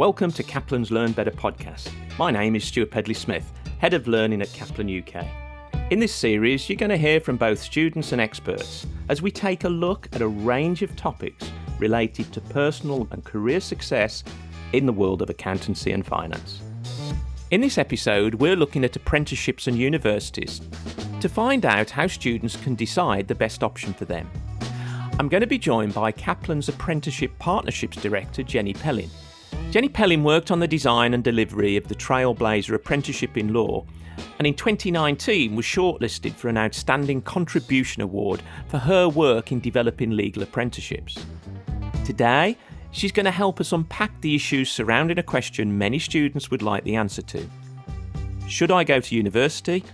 Welcome 0.00 0.32
to 0.32 0.42
Kaplan's 0.42 0.90
Learn 0.90 1.12
Better 1.12 1.30
podcast. 1.30 1.92
My 2.18 2.30
name 2.30 2.56
is 2.56 2.64
Stuart 2.64 2.90
Pedley 2.90 3.12
Smith, 3.12 3.52
Head 3.80 3.92
of 3.92 4.08
Learning 4.08 4.40
at 4.40 4.50
Kaplan 4.54 4.88
UK. 4.88 5.26
In 5.90 5.98
this 5.98 6.14
series, 6.14 6.66
you're 6.70 6.78
going 6.78 6.88
to 6.88 6.96
hear 6.96 7.20
from 7.20 7.36
both 7.36 7.58
students 7.58 8.12
and 8.12 8.18
experts 8.18 8.86
as 9.10 9.20
we 9.20 9.30
take 9.30 9.64
a 9.64 9.68
look 9.68 10.08
at 10.14 10.22
a 10.22 10.26
range 10.26 10.80
of 10.80 10.96
topics 10.96 11.52
related 11.78 12.32
to 12.32 12.40
personal 12.40 13.08
and 13.10 13.26
career 13.26 13.60
success 13.60 14.24
in 14.72 14.86
the 14.86 14.92
world 14.94 15.20
of 15.20 15.28
accountancy 15.28 15.92
and 15.92 16.06
finance. 16.06 16.62
In 17.50 17.60
this 17.60 17.76
episode, 17.76 18.36
we're 18.36 18.56
looking 18.56 18.84
at 18.84 18.96
apprenticeships 18.96 19.66
and 19.66 19.76
universities 19.76 20.62
to 21.20 21.28
find 21.28 21.66
out 21.66 21.90
how 21.90 22.06
students 22.06 22.56
can 22.56 22.74
decide 22.74 23.28
the 23.28 23.34
best 23.34 23.62
option 23.62 23.92
for 23.92 24.06
them. 24.06 24.30
I'm 25.18 25.28
going 25.28 25.42
to 25.42 25.46
be 25.46 25.58
joined 25.58 25.92
by 25.92 26.10
Kaplan's 26.10 26.70
Apprenticeship 26.70 27.38
Partnerships 27.38 27.98
Director, 27.98 28.42
Jenny 28.42 28.72
Pellin. 28.72 29.10
Jenny 29.70 29.88
Pellin 29.88 30.24
worked 30.24 30.50
on 30.50 30.58
the 30.58 30.66
design 30.66 31.14
and 31.14 31.22
delivery 31.22 31.76
of 31.76 31.86
the 31.86 31.94
Trailblazer 31.94 32.74
Apprenticeship 32.74 33.36
in 33.36 33.52
Law 33.52 33.86
and 34.38 34.46
in 34.46 34.54
2019 34.54 35.54
was 35.54 35.64
shortlisted 35.64 36.32
for 36.34 36.48
an 36.48 36.58
Outstanding 36.58 37.22
Contribution 37.22 38.02
Award 38.02 38.42
for 38.66 38.78
her 38.78 39.08
work 39.08 39.52
in 39.52 39.60
developing 39.60 40.10
legal 40.10 40.42
apprenticeships. 40.42 41.24
Today, 42.04 42.58
she's 42.90 43.12
going 43.12 43.26
to 43.26 43.30
help 43.30 43.60
us 43.60 43.70
unpack 43.70 44.20
the 44.22 44.34
issues 44.34 44.72
surrounding 44.72 45.18
a 45.18 45.22
question 45.22 45.78
many 45.78 46.00
students 46.00 46.50
would 46.50 46.62
like 46.62 46.82
the 46.82 46.96
answer 46.96 47.22
to. 47.22 47.48
Should 48.48 48.72
I 48.72 48.82
go 48.82 48.98
to 48.98 49.14
university 49.14 49.84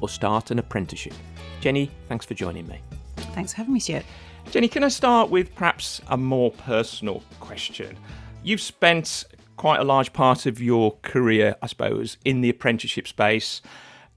or 0.00 0.08
start 0.08 0.50
an 0.50 0.58
apprenticeship? 0.58 1.14
Jenny, 1.60 1.88
thanks 2.08 2.26
for 2.26 2.34
joining 2.34 2.66
me. 2.66 2.80
Thanks 3.16 3.52
for 3.52 3.58
having 3.58 3.74
me, 3.74 3.78
Stuart. 3.78 4.04
Jenny, 4.50 4.66
can 4.66 4.82
I 4.82 4.88
start 4.88 5.30
with 5.30 5.54
perhaps 5.54 6.00
a 6.08 6.16
more 6.16 6.50
personal 6.50 7.22
question? 7.38 7.96
You've 8.42 8.60
spent 8.60 9.24
quite 9.56 9.80
a 9.80 9.84
large 9.84 10.14
part 10.14 10.46
of 10.46 10.60
your 10.60 10.96
career, 11.02 11.56
I 11.60 11.66
suppose, 11.66 12.16
in 12.24 12.40
the 12.40 12.48
apprenticeship 12.48 13.06
space. 13.06 13.60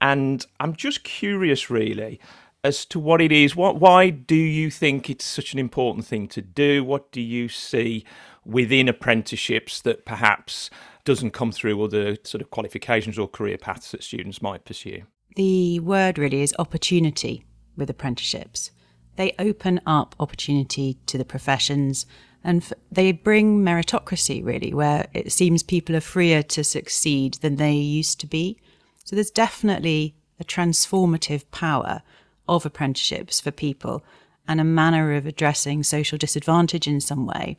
And 0.00 0.44
I'm 0.58 0.74
just 0.74 1.04
curious, 1.04 1.68
really, 1.68 2.18
as 2.62 2.86
to 2.86 2.98
what 2.98 3.20
it 3.20 3.30
is. 3.30 3.54
What, 3.54 3.76
why 3.76 4.08
do 4.08 4.34
you 4.34 4.70
think 4.70 5.10
it's 5.10 5.26
such 5.26 5.52
an 5.52 5.58
important 5.58 6.06
thing 6.06 6.28
to 6.28 6.40
do? 6.40 6.82
What 6.82 7.12
do 7.12 7.20
you 7.20 7.50
see 7.50 8.06
within 8.46 8.88
apprenticeships 8.88 9.82
that 9.82 10.06
perhaps 10.06 10.70
doesn't 11.04 11.32
come 11.32 11.52
through 11.52 11.82
other 11.82 12.16
sort 12.24 12.40
of 12.40 12.50
qualifications 12.50 13.18
or 13.18 13.28
career 13.28 13.58
paths 13.58 13.90
that 13.90 14.02
students 14.02 14.40
might 14.40 14.64
pursue? 14.64 15.02
The 15.36 15.80
word 15.80 16.16
really 16.16 16.40
is 16.40 16.54
opportunity 16.58 17.44
with 17.76 17.90
apprenticeships. 17.90 18.70
They 19.16 19.34
open 19.38 19.80
up 19.84 20.16
opportunity 20.18 20.98
to 21.06 21.18
the 21.18 21.24
professions 21.26 22.06
and 22.44 22.62
f- 22.62 22.72
they 22.92 23.10
bring 23.10 23.64
meritocracy 23.64 24.44
really 24.44 24.72
where 24.72 25.06
it 25.12 25.32
seems 25.32 25.62
people 25.62 25.96
are 25.96 26.00
freer 26.00 26.42
to 26.42 26.62
succeed 26.62 27.34
than 27.34 27.56
they 27.56 27.72
used 27.72 28.20
to 28.20 28.26
be 28.26 28.58
so 29.04 29.16
there's 29.16 29.30
definitely 29.30 30.14
a 30.38 30.44
transformative 30.44 31.44
power 31.50 32.02
of 32.48 32.64
apprenticeships 32.64 33.40
for 33.40 33.50
people 33.50 34.04
and 34.46 34.60
a 34.60 34.64
manner 34.64 35.14
of 35.14 35.26
addressing 35.26 35.82
social 35.82 36.18
disadvantage 36.18 36.86
in 36.86 37.00
some 37.00 37.26
way 37.26 37.56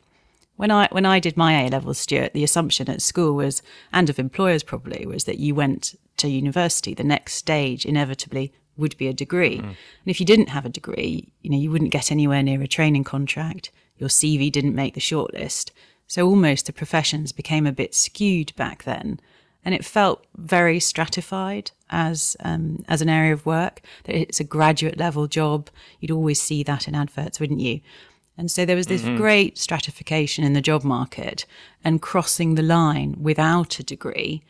when 0.56 0.70
I 0.70 0.88
when 0.90 1.06
I 1.06 1.20
did 1.20 1.36
my 1.36 1.62
A 1.62 1.68
levels, 1.68 1.98
Stuart, 1.98 2.32
the 2.32 2.44
assumption 2.44 2.88
at 2.88 3.02
school 3.02 3.34
was, 3.34 3.62
and 3.92 4.08
of 4.10 4.18
employers 4.18 4.62
probably, 4.62 5.06
was 5.06 5.24
that 5.24 5.38
you 5.38 5.54
went 5.54 5.94
to 6.16 6.28
university. 6.28 6.94
The 6.94 7.04
next 7.04 7.34
stage 7.34 7.84
inevitably 7.84 8.52
would 8.76 8.96
be 8.96 9.08
a 9.08 9.12
degree, 9.12 9.58
mm. 9.58 9.64
and 9.64 9.76
if 10.06 10.20
you 10.20 10.26
didn't 10.26 10.48
have 10.48 10.64
a 10.64 10.70
degree, 10.70 11.32
you 11.42 11.50
know, 11.50 11.58
you 11.58 11.70
wouldn't 11.70 11.92
get 11.92 12.12
anywhere 12.12 12.42
near 12.42 12.62
a 12.62 12.68
training 12.68 13.04
contract 13.04 13.70
your 13.98 14.08
CV 14.08 14.50
didn't 14.50 14.74
make 14.74 14.94
the 14.94 15.00
shortlist. 15.00 15.70
So 16.06 16.26
almost 16.26 16.66
the 16.66 16.72
professions 16.72 17.32
became 17.32 17.66
a 17.66 17.72
bit 17.72 17.94
skewed 17.94 18.54
back 18.56 18.84
then. 18.84 19.20
And 19.64 19.74
it 19.74 19.84
felt 19.84 20.24
very 20.36 20.78
stratified 20.78 21.72
as 21.90 22.36
um, 22.40 22.84
as 22.88 23.02
an 23.02 23.08
area 23.08 23.32
of 23.32 23.44
work. 23.44 23.80
That 24.04 24.14
it's 24.14 24.38
a 24.38 24.44
graduate 24.44 24.96
level 24.96 25.26
job. 25.26 25.70
You'd 25.98 26.12
always 26.12 26.40
see 26.40 26.62
that 26.62 26.86
in 26.86 26.94
adverts, 26.94 27.40
wouldn't 27.40 27.58
you? 27.58 27.80
And 28.38 28.48
so 28.48 28.64
there 28.64 28.76
was 28.76 28.86
this 28.86 29.02
mm-hmm. 29.02 29.16
great 29.16 29.58
stratification 29.58 30.44
in 30.44 30.52
the 30.52 30.60
job 30.60 30.84
market, 30.84 31.46
and 31.82 32.00
crossing 32.00 32.54
the 32.54 32.62
line 32.62 33.16
without 33.20 33.80
a 33.80 33.82
degree 33.82 34.44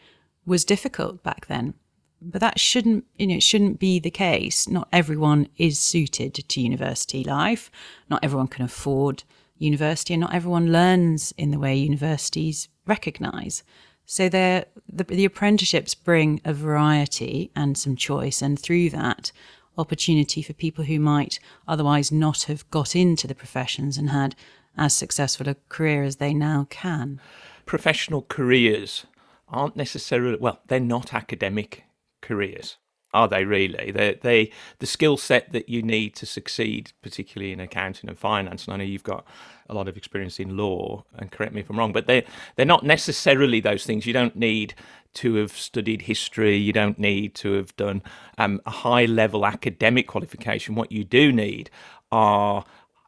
was 0.44 0.66
difficult 0.66 1.22
back 1.22 1.46
then. 1.46 1.72
But 2.20 2.40
that 2.40 2.58
shouldn't, 2.58 3.04
you 3.18 3.26
know, 3.26 3.36
it 3.36 3.42
shouldn't 3.42 3.78
be 3.78 3.98
the 3.98 4.10
case. 4.10 4.68
Not 4.68 4.88
everyone 4.92 5.48
is 5.58 5.78
suited 5.78 6.34
to 6.34 6.60
university 6.60 7.22
life. 7.22 7.70
Not 8.08 8.24
everyone 8.24 8.48
can 8.48 8.64
afford 8.64 9.22
university, 9.58 10.14
and 10.14 10.20
not 10.20 10.34
everyone 10.34 10.72
learns 10.72 11.32
in 11.38 11.50
the 11.50 11.58
way 11.58 11.74
universities 11.76 12.68
recognise. 12.86 13.62
So 14.04 14.28
the, 14.28 14.66
the 14.88 15.24
apprenticeships 15.24 15.94
bring 15.94 16.40
a 16.44 16.52
variety 16.52 17.50
and 17.56 17.76
some 17.76 17.96
choice, 17.96 18.42
and 18.42 18.58
through 18.58 18.90
that, 18.90 19.32
opportunity 19.78 20.42
for 20.42 20.52
people 20.52 20.84
who 20.84 20.98
might 20.98 21.38
otherwise 21.68 22.10
not 22.10 22.44
have 22.44 22.68
got 22.70 22.96
into 22.96 23.26
the 23.26 23.34
professions 23.34 23.98
and 23.98 24.10
had 24.10 24.34
as 24.76 24.94
successful 24.94 25.48
a 25.48 25.56
career 25.68 26.02
as 26.02 26.16
they 26.16 26.32
now 26.32 26.66
can. 26.70 27.20
Professional 27.66 28.22
careers 28.22 29.06
aren't 29.48 29.76
necessarily, 29.76 30.36
well, 30.36 30.60
they're 30.68 30.80
not 30.80 31.14
academic 31.14 31.84
careers 32.20 32.78
are 33.16 33.28
they 33.28 33.46
really? 33.46 33.90
They 33.92 34.18
they 34.20 34.50
the 34.78 34.86
skill 34.86 35.16
set 35.16 35.50
that 35.52 35.70
you 35.70 35.82
need 35.82 36.14
to 36.16 36.26
succeed, 36.26 36.92
particularly 37.02 37.52
in 37.52 37.60
accounting 37.60 38.10
and 38.10 38.18
finance. 38.18 38.66
And 38.66 38.74
I 38.74 38.76
know 38.76 38.84
you've 38.84 39.02
got 39.02 39.26
a 39.70 39.74
lot 39.74 39.88
of 39.88 39.96
experience 39.96 40.38
in 40.38 40.56
law, 40.56 41.04
and 41.14 41.32
correct 41.32 41.54
me 41.54 41.62
if 41.62 41.70
I'm 41.70 41.78
wrong, 41.78 41.92
but 41.92 42.06
they 42.06 42.26
they're 42.56 42.66
not 42.66 42.84
necessarily 42.84 43.60
those 43.60 43.86
things. 43.86 44.04
You 44.04 44.12
don't 44.12 44.36
need 44.36 44.74
to 45.14 45.36
have 45.36 45.52
studied 45.52 46.02
history. 46.02 46.56
You 46.56 46.74
don't 46.74 46.98
need 46.98 47.34
to 47.36 47.52
have 47.52 47.74
done 47.76 48.02
um, 48.36 48.60
a 48.66 48.70
high 48.70 49.06
level 49.06 49.46
academic 49.46 50.08
qualification. 50.08 50.74
What 50.74 50.92
you 50.92 51.02
do 51.02 51.32
need 51.32 51.70
are 52.12 52.66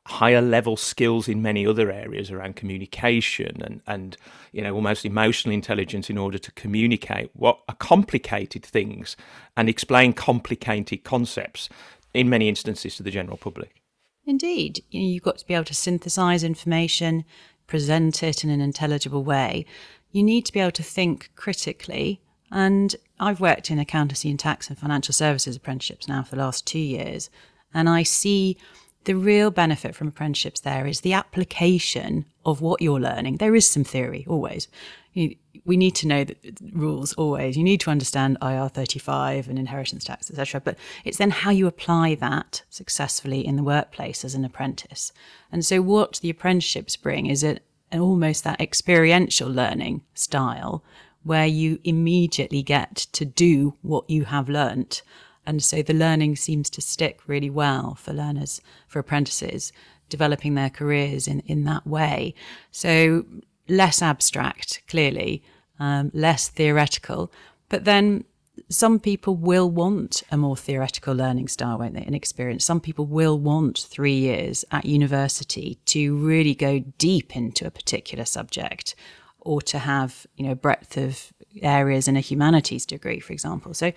higher 0.09 0.41
level 0.41 0.75
skills 0.75 1.29
in 1.29 1.43
many 1.43 1.67
other 1.67 1.93
areas 1.93 2.31
around 2.31 2.57
communication 2.57 3.61
and, 3.63 3.83
and 3.87 4.17
you 4.53 4.63
know 4.63 4.75
almost 4.75 5.05
emotional 5.05 5.55
intelligence 5.55 6.09
in 6.09 6.17
order 6.17 6.39
to 6.39 6.51
communicate 6.53 7.31
what 7.35 7.59
are 7.69 7.75
complicated 7.75 8.65
things 8.65 9.17
and 9.57 9.69
explain 9.69 10.15
complicated 10.15 11.05
concepts 11.05 11.69
in 12.15 12.31
many 12.31 12.49
instances 12.49 12.97
to 12.97 13.03
the 13.03 13.11
general 13.11 13.37
public. 13.37 13.83
Indeed, 14.25 14.83
you 14.91 15.01
know, 15.01 15.09
you've 15.09 15.23
got 15.23 15.39
to 15.39 15.47
be 15.47 15.55
able 15.55 15.65
to 15.65 15.75
synthesize 15.75 16.43
information, 16.43 17.25
present 17.67 18.23
it 18.23 18.43
in 18.43 18.51
an 18.51 18.63
intelligible 18.63 19.25
way. 19.25 19.67
You 20.11 20.23
need 20.23 20.47
to 20.47 20.53
be 20.53 20.61
able 20.61 20.73
to 20.73 20.83
think 20.83 21.31
critically. 21.37 22.23
And 22.51 22.97
I've 23.21 23.41
worked 23.41 23.71
in 23.71 23.79
accountancy 23.79 24.31
and 24.31 24.39
tax 24.39 24.71
and 24.71 24.79
financial 24.79 25.13
services 25.13 25.57
apprenticeships 25.57 26.09
now 26.09 26.23
for 26.23 26.35
the 26.35 26.43
last 26.43 26.67
two 26.67 26.79
years, 26.79 27.29
and 27.75 27.91
I 27.91 28.05
see 28.05 28.57
the 29.05 29.15
real 29.15 29.51
benefit 29.51 29.95
from 29.95 30.09
apprenticeships 30.09 30.61
there 30.61 30.87
is 30.87 31.01
the 31.01 31.13
application 31.13 32.27
of 32.45 32.61
what 32.61 32.83
you're 32.83 33.01
learning. 33.01 33.37
There 33.37 33.55
is 33.55 33.67
some 33.69 33.85
theory 33.85 34.25
always. 34.29 34.69
We 35.15 35.77
need 35.77 35.95
to 35.97 36.07
know 36.07 36.25
the 36.25 36.37
rules 36.73 37.13
always. 37.15 37.57
You 37.57 37.65
need 37.65 37.81
to 37.81 37.91
understand 37.91 38.39
IR 38.41 38.69
35 38.69 39.49
and 39.49 39.59
inheritance 39.59 40.05
tax, 40.05 40.31
etc. 40.31 40.61
But 40.61 40.77
it's 41.05 41.19
then 41.19 41.31
how 41.31 41.51
you 41.51 41.67
apply 41.67 42.15
that 42.17 42.63
successfully 42.71 43.45
in 43.45 43.57
the 43.57 43.63
workplace 43.63 44.25
as 44.25 44.35
an 44.35 44.45
apprentice. 44.45 45.13
And 45.51 45.65
so, 45.65 45.83
what 45.83 46.21
the 46.23 46.31
apprenticeships 46.31 46.97
bring 46.97 47.27
is 47.27 47.43
an 47.43 47.61
almost 47.93 48.45
that 48.45 48.61
experiential 48.61 49.49
learning 49.49 50.03
style 50.15 50.85
where 51.25 51.47
you 51.47 51.79
immediately 51.85 52.63
get 52.63 52.95
to 53.13 53.25
do 53.25 53.75
what 53.83 54.09
you 54.09 54.25
have 54.25 54.49
learnt 54.49 55.03
and 55.49 55.65
so 55.65 55.81
the 55.81 55.95
learning 55.95 56.37
seems 56.37 56.69
to 56.69 56.83
stick 56.83 57.21
really 57.27 57.49
well 57.49 57.95
for 57.95 58.13
learners, 58.13 58.61
for 58.87 58.99
apprentices, 58.99 59.73
developing 60.11 60.55
their 60.55 60.69
careers 60.69 61.27
in, 61.27 61.41
in 61.41 61.65
that 61.65 61.87
way. 61.87 62.35
So 62.71 63.25
less 63.67 64.03
abstract, 64.03 64.83
clearly, 64.89 65.43
um, 65.81 66.11
less 66.13 66.49
theoretical. 66.49 67.33
But 67.71 67.87
then 67.87 68.25
some 68.69 69.01
people 69.01 69.37
will 69.37 69.71
want 69.71 70.23
a 70.31 70.37
more 70.37 70.55
theoretical 70.55 71.15
learning 71.15 71.49
style, 71.49 71.79
won't 71.79 71.95
they? 71.95 72.03
An 72.05 72.13
experience. 72.13 72.67
Some 72.67 72.81
people 72.81 73.07
will 73.07 73.39
want 73.39 73.79
three 73.79 74.19
years 74.19 74.67
at 74.71 74.85
university 74.85 75.79
to 75.87 76.15
really 76.15 76.55
go 76.55 76.81
deep 76.99 77.35
into 77.35 77.67
a 77.67 77.71
particular 77.71 78.27
subject 78.27 78.95
or 79.41 79.63
to 79.63 79.79
have, 79.79 80.27
you 80.37 80.47
know, 80.47 80.55
breadth 80.55 80.99
of 80.99 81.33
areas 81.63 82.07
in 82.07 82.19
a 82.19 82.21
humanities 82.21 82.85
degree, 82.85 83.19
for 83.19 83.33
example. 83.33 83.73
So 83.73 83.93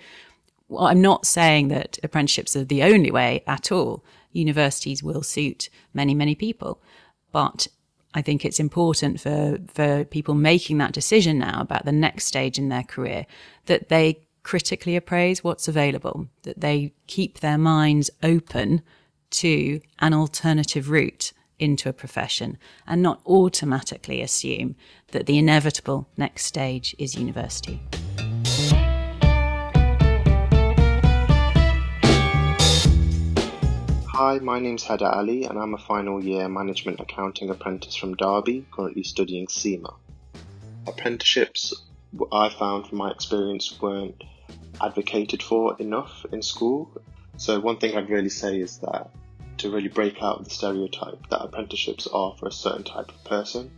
well, 0.72 0.86
I'm 0.86 1.02
not 1.02 1.26
saying 1.26 1.68
that 1.68 1.98
apprenticeships 2.02 2.56
are 2.56 2.64
the 2.64 2.82
only 2.82 3.10
way 3.10 3.44
at 3.46 3.70
all. 3.70 4.02
Universities 4.32 5.02
will 5.02 5.22
suit 5.22 5.68
many, 5.92 6.14
many 6.14 6.34
people. 6.34 6.80
But 7.30 7.68
I 8.14 8.22
think 8.22 8.44
it's 8.44 8.58
important 8.58 9.20
for, 9.20 9.58
for 9.68 10.04
people 10.04 10.34
making 10.34 10.78
that 10.78 10.92
decision 10.92 11.38
now 11.38 11.60
about 11.60 11.84
the 11.84 11.92
next 11.92 12.24
stage 12.24 12.58
in 12.58 12.70
their 12.70 12.82
career 12.82 13.26
that 13.66 13.90
they 13.90 14.26
critically 14.42 14.96
appraise 14.96 15.44
what's 15.44 15.68
available, 15.68 16.26
that 16.42 16.60
they 16.60 16.94
keep 17.06 17.40
their 17.40 17.58
minds 17.58 18.10
open 18.22 18.82
to 19.30 19.80
an 20.00 20.14
alternative 20.14 20.90
route 20.90 21.32
into 21.58 21.88
a 21.88 21.92
profession 21.92 22.56
and 22.86 23.02
not 23.02 23.20
automatically 23.26 24.22
assume 24.22 24.74
that 25.08 25.26
the 25.26 25.38
inevitable 25.38 26.08
next 26.16 26.44
stage 26.44 26.96
is 26.98 27.14
university. 27.14 27.80
Hi, 34.24 34.38
my 34.38 34.60
name's 34.60 34.84
Heda 34.84 35.16
Ali 35.16 35.46
and 35.46 35.58
I'm 35.58 35.74
a 35.74 35.78
final 35.78 36.22
year 36.22 36.48
management 36.48 37.00
accounting 37.00 37.50
apprentice 37.50 37.96
from 37.96 38.14
Derby, 38.14 38.64
currently 38.70 39.02
studying 39.02 39.48
CIMA. 39.48 39.96
Apprenticeships, 40.86 41.74
I 42.30 42.48
found 42.50 42.86
from 42.86 42.98
my 42.98 43.10
experience, 43.10 43.80
weren't 43.82 44.22
advocated 44.80 45.42
for 45.42 45.74
enough 45.80 46.24
in 46.30 46.40
school. 46.40 46.88
So, 47.36 47.58
one 47.58 47.78
thing 47.78 47.96
I'd 47.96 48.10
really 48.10 48.28
say 48.28 48.60
is 48.60 48.78
that 48.78 49.10
to 49.58 49.72
really 49.72 49.88
break 49.88 50.22
out 50.22 50.38
of 50.38 50.44
the 50.44 50.50
stereotype 50.50 51.28
that 51.30 51.42
apprenticeships 51.42 52.06
are 52.06 52.36
for 52.38 52.46
a 52.46 52.52
certain 52.52 52.84
type 52.84 53.08
of 53.08 53.24
person, 53.24 53.72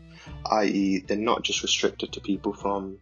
i.e., 0.51 1.05
they're 1.07 1.17
not 1.17 1.43
just 1.43 1.63
restricted 1.63 2.13
to 2.13 2.21
people 2.21 2.53
from 2.53 2.99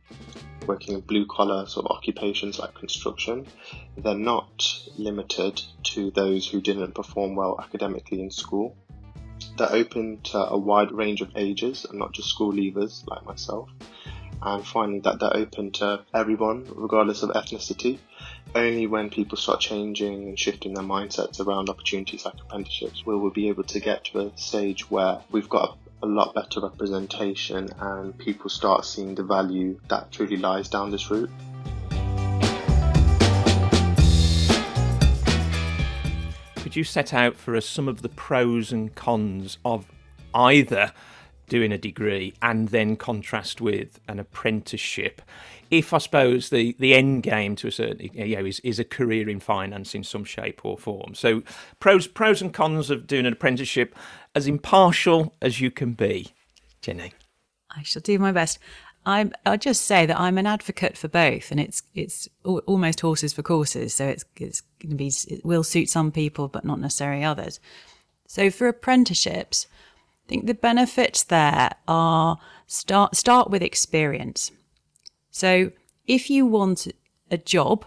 working 0.66 0.94
in 0.94 1.00
blue 1.00 1.26
collar 1.26 1.66
sort 1.66 1.86
of 1.86 1.96
occupations 1.96 2.58
like 2.58 2.74
construction. 2.74 3.46
They're 3.96 4.14
not 4.14 4.88
limited 4.96 5.62
to 5.84 6.10
those 6.10 6.48
who 6.48 6.60
didn't 6.60 6.94
perform 6.94 7.34
well 7.34 7.58
academically 7.60 8.20
in 8.20 8.30
school. 8.30 8.76
They're 9.58 9.72
open 9.72 10.20
to 10.24 10.38
a 10.38 10.56
wide 10.56 10.92
range 10.92 11.20
of 11.20 11.32
ages 11.36 11.84
and 11.84 11.98
not 11.98 12.12
just 12.12 12.28
school 12.28 12.52
leavers 12.52 13.06
like 13.06 13.24
myself. 13.24 13.70
And 14.40 14.66
finally, 14.66 15.00
that 15.00 15.20
they're 15.20 15.36
open 15.36 15.70
to 15.72 16.04
everyone, 16.12 16.66
regardless 16.74 17.22
of 17.22 17.30
ethnicity. 17.30 17.98
Only 18.54 18.88
when 18.88 19.08
people 19.08 19.38
start 19.38 19.60
changing 19.60 20.28
and 20.28 20.38
shifting 20.38 20.74
their 20.74 20.84
mindsets 20.84 21.38
around 21.38 21.68
opportunities 21.68 22.24
like 22.24 22.34
apprenticeships 22.40 23.06
will 23.06 23.18
we 23.18 23.30
be 23.30 23.48
able 23.48 23.62
to 23.64 23.78
get 23.78 24.06
to 24.06 24.20
a 24.20 24.36
stage 24.36 24.90
where 24.90 25.20
we've 25.30 25.48
got 25.48 25.78
a 26.02 26.06
lot 26.06 26.34
better 26.34 26.60
representation 26.60 27.68
and 27.78 28.16
people 28.18 28.50
start 28.50 28.84
seeing 28.84 29.14
the 29.14 29.22
value 29.22 29.78
that 29.88 30.10
truly 30.10 30.36
lies 30.36 30.68
down 30.68 30.90
this 30.90 31.10
route. 31.10 31.30
Could 36.56 36.76
you 36.76 36.84
set 36.84 37.12
out 37.12 37.36
for 37.36 37.54
us 37.54 37.66
some 37.66 37.86
of 37.86 38.02
the 38.02 38.08
pros 38.08 38.72
and 38.72 38.94
cons 38.94 39.58
of 39.64 39.86
either 40.34 40.92
doing 41.48 41.70
a 41.70 41.76
degree 41.76 42.32
and 42.40 42.70
then 42.70 42.96
contrast 42.96 43.60
with 43.60 44.00
an 44.08 44.18
apprenticeship? 44.18 45.20
If 45.70 45.92
I 45.92 45.98
suppose 45.98 46.50
the, 46.50 46.74
the 46.78 46.94
end 46.94 47.22
game 47.22 47.56
to 47.56 47.68
a 47.68 47.70
certain 47.70 48.10
you 48.14 48.36
know 48.36 48.44
is, 48.46 48.58
is 48.60 48.78
a 48.78 48.84
career 48.84 49.28
in 49.28 49.38
finance 49.38 49.94
in 49.94 50.02
some 50.02 50.24
shape 50.24 50.64
or 50.64 50.78
form. 50.78 51.14
So 51.14 51.42
pros 51.78 52.06
pros 52.06 52.40
and 52.40 52.54
cons 52.54 52.90
of 52.90 53.06
doing 53.06 53.26
an 53.26 53.34
apprenticeship 53.34 53.94
as 54.34 54.46
impartial 54.46 55.34
as 55.42 55.60
you 55.60 55.70
can 55.70 55.92
be. 55.92 56.28
Jenny. 56.80 57.12
I 57.70 57.82
shall 57.82 58.02
do 58.02 58.18
my 58.18 58.32
best. 58.32 58.58
I'm, 59.04 59.32
I'll 59.44 59.58
just 59.58 59.82
say 59.82 60.06
that 60.06 60.20
I'm 60.20 60.38
an 60.38 60.46
advocate 60.46 60.96
for 60.96 61.08
both, 61.08 61.50
and 61.50 61.58
it's 61.58 61.82
it's 61.94 62.28
almost 62.44 63.00
horses 63.00 63.32
for 63.32 63.42
courses. 63.42 63.94
So 63.94 64.06
it's 64.06 64.24
it's 64.36 64.60
going 64.80 64.90
to 64.90 64.96
be 64.96 65.12
it 65.28 65.44
will 65.44 65.64
suit 65.64 65.88
some 65.88 66.12
people, 66.12 66.48
but 66.48 66.64
not 66.64 66.80
necessarily 66.80 67.24
others. 67.24 67.58
So 68.26 68.50
for 68.50 68.68
apprenticeships, 68.68 69.66
I 70.24 70.28
think 70.28 70.46
the 70.46 70.54
benefits 70.54 71.24
there 71.24 71.70
are 71.88 72.38
start 72.66 73.16
start 73.16 73.50
with 73.50 73.62
experience. 73.62 74.52
So 75.30 75.72
if 76.06 76.30
you 76.30 76.46
want 76.46 76.86
a 77.30 77.38
job 77.38 77.84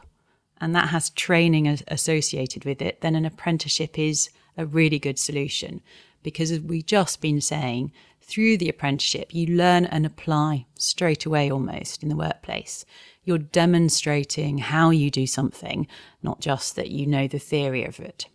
and 0.59 0.75
that 0.75 0.89
has 0.89 1.11
training 1.11 1.67
associated 1.87 2.65
with 2.65 2.81
it, 2.81 3.01
then 3.01 3.15
an 3.15 3.25
apprenticeship 3.25 3.97
is 3.97 4.29
a 4.57 4.65
really 4.65 4.99
good 4.99 5.19
solution 5.19 5.81
because 6.25 6.51
as 6.51 6.59
we've 6.59 6.85
just 6.85 7.21
been 7.21 7.39
saying, 7.39 7.93
through 8.19 8.57
the 8.57 8.67
apprenticeship, 8.67 9.33
you 9.33 9.55
learn 9.55 9.85
and 9.85 10.05
apply 10.05 10.65
straight 10.73 11.25
away 11.25 11.49
almost 11.49 12.01
in 12.01 12.09
the 12.09 12.15
workplace. 12.15 12.83
You're 13.23 13.37
demonstrating 13.37 14.57
how 14.57 14.89
you 14.89 15.11
do 15.11 15.27
something, 15.27 15.87
not 16.23 16.41
just 16.41 16.75
that 16.75 16.89
you 16.89 17.05
know 17.05 17.27
the 17.27 17.39
theory 17.39 17.85
of 17.85 17.99
it. 17.99 18.25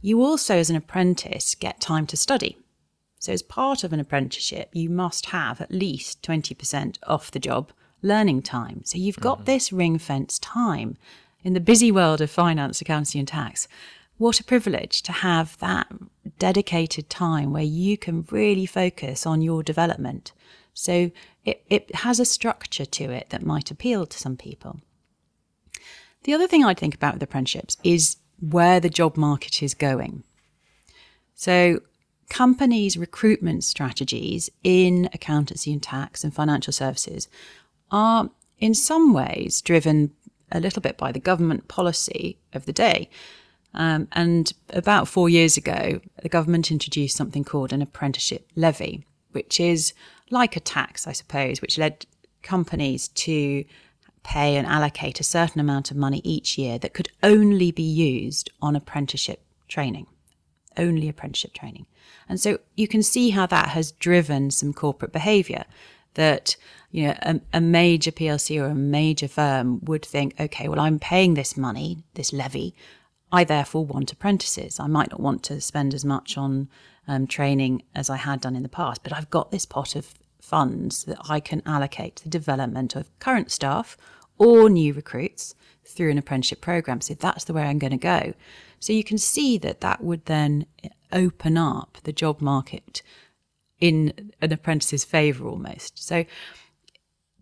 You 0.00 0.22
also, 0.22 0.56
as 0.56 0.68
an 0.68 0.76
apprentice, 0.76 1.54
get 1.54 1.80
time 1.80 2.06
to 2.08 2.16
study. 2.16 2.58
So, 3.20 3.32
as 3.32 3.42
part 3.42 3.84
of 3.84 3.92
an 3.92 4.00
apprenticeship, 4.00 4.70
you 4.72 4.90
must 4.90 5.26
have 5.26 5.60
at 5.60 5.70
least 5.70 6.20
20% 6.22 6.98
off 7.06 7.30
the 7.30 7.38
job 7.38 7.70
learning 8.02 8.42
time. 8.42 8.82
So, 8.84 8.98
you've 8.98 9.20
got 9.20 9.38
mm-hmm. 9.38 9.44
this 9.44 9.72
ring 9.72 9.98
fence 9.98 10.40
time 10.40 10.96
in 11.44 11.52
the 11.52 11.60
busy 11.60 11.92
world 11.92 12.20
of 12.20 12.32
finance, 12.32 12.80
accounting, 12.80 13.20
and 13.20 13.28
tax 13.28 13.68
what 14.22 14.38
a 14.38 14.44
privilege 14.44 15.02
to 15.02 15.10
have 15.10 15.58
that 15.58 15.88
dedicated 16.38 17.10
time 17.10 17.52
where 17.52 17.64
you 17.64 17.98
can 17.98 18.24
really 18.30 18.66
focus 18.66 19.26
on 19.26 19.42
your 19.42 19.64
development. 19.64 20.30
So 20.74 21.10
it, 21.44 21.64
it 21.68 21.92
has 21.96 22.20
a 22.20 22.24
structure 22.24 22.84
to 22.84 23.10
it 23.10 23.30
that 23.30 23.44
might 23.44 23.72
appeal 23.72 24.06
to 24.06 24.16
some 24.16 24.36
people. 24.36 24.80
The 26.22 26.34
other 26.34 26.46
thing 26.46 26.64
I'd 26.64 26.78
think 26.78 26.94
about 26.94 27.14
with 27.14 27.22
apprenticeships 27.24 27.76
is 27.82 28.16
where 28.38 28.78
the 28.78 28.88
job 28.88 29.16
market 29.16 29.60
is 29.60 29.74
going. 29.74 30.22
So 31.34 31.80
companies' 32.30 32.96
recruitment 32.96 33.64
strategies 33.64 34.48
in 34.62 35.08
accountancy 35.12 35.72
and 35.72 35.82
tax 35.82 36.22
and 36.22 36.32
financial 36.32 36.72
services 36.72 37.26
are 37.90 38.30
in 38.60 38.74
some 38.74 39.12
ways 39.12 39.60
driven 39.60 40.12
a 40.52 40.60
little 40.60 40.80
bit 40.80 40.96
by 40.96 41.10
the 41.10 41.18
government 41.18 41.66
policy 41.66 42.38
of 42.52 42.66
the 42.66 42.72
day. 42.72 43.10
Um, 43.74 44.08
and 44.12 44.52
about 44.70 45.08
four 45.08 45.28
years 45.28 45.56
ago, 45.56 46.00
the 46.22 46.28
government 46.28 46.70
introduced 46.70 47.16
something 47.16 47.44
called 47.44 47.72
an 47.72 47.82
apprenticeship 47.82 48.50
levy, 48.54 49.06
which 49.32 49.58
is 49.58 49.94
like 50.30 50.56
a 50.56 50.60
tax, 50.60 51.06
I 51.06 51.12
suppose, 51.12 51.62
which 51.62 51.78
led 51.78 52.06
companies 52.42 53.08
to 53.08 53.64
pay 54.22 54.56
and 54.56 54.66
allocate 54.66 55.20
a 55.20 55.24
certain 55.24 55.60
amount 55.60 55.90
of 55.90 55.96
money 55.96 56.20
each 56.24 56.56
year 56.56 56.78
that 56.78 56.94
could 56.94 57.08
only 57.22 57.70
be 57.70 57.82
used 57.82 58.50
on 58.60 58.76
apprenticeship 58.76 59.42
training, 59.68 60.06
only 60.76 61.08
apprenticeship 61.08 61.54
training. 61.54 61.86
And 62.28 62.40
so 62.40 62.58
you 62.76 62.86
can 62.86 63.02
see 63.02 63.30
how 63.30 63.46
that 63.46 63.68
has 63.70 63.92
driven 63.92 64.50
some 64.50 64.72
corporate 64.72 65.12
behavior 65.12 65.64
that 66.14 66.56
you 66.90 67.06
know 67.06 67.14
a, 67.22 67.40
a, 67.54 67.60
major 67.60 68.12
PLC 68.12 68.60
or 68.60 68.66
a 68.66 68.74
major 68.74 69.28
firm 69.28 69.80
would 69.84 70.04
think, 70.04 70.38
okay, 70.38 70.68
well, 70.68 70.80
I'm 70.80 70.98
paying 70.98 71.34
this 71.34 71.56
money, 71.56 72.04
this 72.14 72.32
levy, 72.32 72.74
I 73.32 73.44
therefore 73.44 73.86
want 73.86 74.12
apprentices. 74.12 74.78
I 74.78 74.86
might 74.86 75.10
not 75.10 75.20
want 75.20 75.42
to 75.44 75.60
spend 75.60 75.94
as 75.94 76.04
much 76.04 76.36
on 76.36 76.68
um, 77.08 77.26
training 77.26 77.82
as 77.94 78.10
I 78.10 78.18
had 78.18 78.42
done 78.42 78.54
in 78.54 78.62
the 78.62 78.68
past, 78.68 79.02
but 79.02 79.12
I've 79.12 79.30
got 79.30 79.50
this 79.50 79.64
pot 79.64 79.96
of 79.96 80.14
funds 80.40 81.04
that 81.04 81.18
I 81.28 81.40
can 81.40 81.62
allocate 81.64 82.16
to 82.16 82.24
the 82.24 82.30
development 82.30 82.94
of 82.94 83.16
current 83.18 83.50
staff 83.50 83.96
or 84.38 84.68
new 84.68 84.92
recruits 84.92 85.54
through 85.84 86.10
an 86.10 86.18
apprenticeship 86.18 86.60
program. 86.60 87.00
So 87.00 87.14
that's 87.14 87.44
the 87.44 87.54
way 87.54 87.62
I'm 87.62 87.78
going 87.78 87.92
to 87.92 87.96
go. 87.96 88.34
So 88.80 88.92
you 88.92 89.04
can 89.04 89.18
see 89.18 89.56
that 89.58 89.80
that 89.80 90.04
would 90.04 90.26
then 90.26 90.66
open 91.10 91.56
up 91.56 91.98
the 92.04 92.12
job 92.12 92.40
market 92.40 93.02
in 93.80 94.32
an 94.40 94.52
apprentice's 94.52 95.04
favour 95.04 95.46
almost. 95.48 96.04
So 96.04 96.24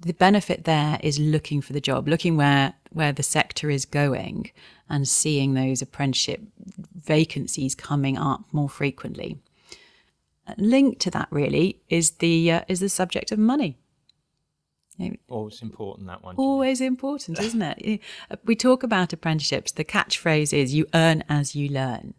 the 0.00 0.14
benefit 0.14 0.64
there 0.64 0.98
is 1.02 1.18
looking 1.18 1.60
for 1.60 1.72
the 1.72 1.80
job, 1.80 2.08
looking 2.08 2.36
where 2.36 2.74
where 2.90 3.12
the 3.12 3.22
sector 3.22 3.70
is 3.70 3.84
going, 3.84 4.50
and 4.88 5.06
seeing 5.06 5.54
those 5.54 5.80
apprenticeship 5.80 6.40
vacancies 6.94 7.74
coming 7.74 8.18
up 8.18 8.44
more 8.52 8.68
frequently. 8.68 9.38
Linked 10.56 11.00
to 11.02 11.10
that, 11.10 11.28
really, 11.30 11.80
is 11.88 12.12
the 12.12 12.50
uh, 12.50 12.60
is 12.68 12.80
the 12.80 12.88
subject 12.88 13.30
of 13.32 13.38
money. 13.38 13.76
Always 15.28 15.62
important 15.62 16.08
that 16.08 16.22
one. 16.22 16.36
Always 16.36 16.80
important, 16.80 17.40
isn't 17.40 17.62
it? 17.62 18.00
We 18.44 18.54
talk 18.54 18.82
about 18.82 19.12
apprenticeships. 19.12 19.72
The 19.72 19.84
catchphrase 19.84 20.52
is 20.52 20.74
"you 20.74 20.86
earn 20.92 21.24
as 21.28 21.54
you 21.54 21.68
learn." 21.68 22.14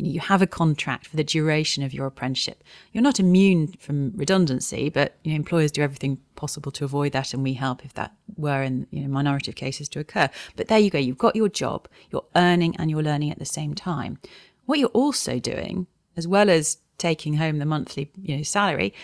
You, 0.00 0.06
know, 0.06 0.12
you 0.12 0.20
have 0.20 0.40
a 0.40 0.46
contract 0.46 1.06
for 1.06 1.16
the 1.16 1.24
duration 1.24 1.82
of 1.82 1.92
your 1.92 2.06
apprenticeship. 2.06 2.64
You're 2.92 3.02
not 3.02 3.20
immune 3.20 3.68
from 3.78 4.12
redundancy, 4.16 4.88
but 4.88 5.16
you 5.22 5.32
know, 5.32 5.36
employers 5.36 5.70
do 5.70 5.82
everything 5.82 6.18
possible 6.36 6.72
to 6.72 6.84
avoid 6.84 7.12
that, 7.12 7.34
and 7.34 7.42
we 7.42 7.52
help 7.52 7.84
if 7.84 7.94
that 7.94 8.14
were 8.36 8.62
in 8.62 8.86
you 8.90 9.02
know, 9.02 9.08
minority 9.08 9.50
of 9.50 9.56
cases 9.56 9.88
to 9.90 10.00
occur. 10.00 10.30
But 10.56 10.68
there 10.68 10.78
you 10.78 10.90
go. 10.90 10.98
You've 10.98 11.18
got 11.18 11.36
your 11.36 11.48
job. 11.50 11.86
You're 12.10 12.24
earning 12.34 12.74
and 12.76 12.90
you're 12.90 13.02
learning 13.02 13.30
at 13.30 13.38
the 13.38 13.44
same 13.44 13.74
time. 13.74 14.18
What 14.64 14.78
you're 14.78 14.88
also 14.88 15.38
doing, 15.38 15.86
as 16.16 16.26
well 16.26 16.48
as 16.48 16.78
taking 16.96 17.34
home 17.34 17.58
the 17.58 17.66
monthly 17.66 18.10
you 18.22 18.38
know, 18.38 18.42
salary, 18.42 18.94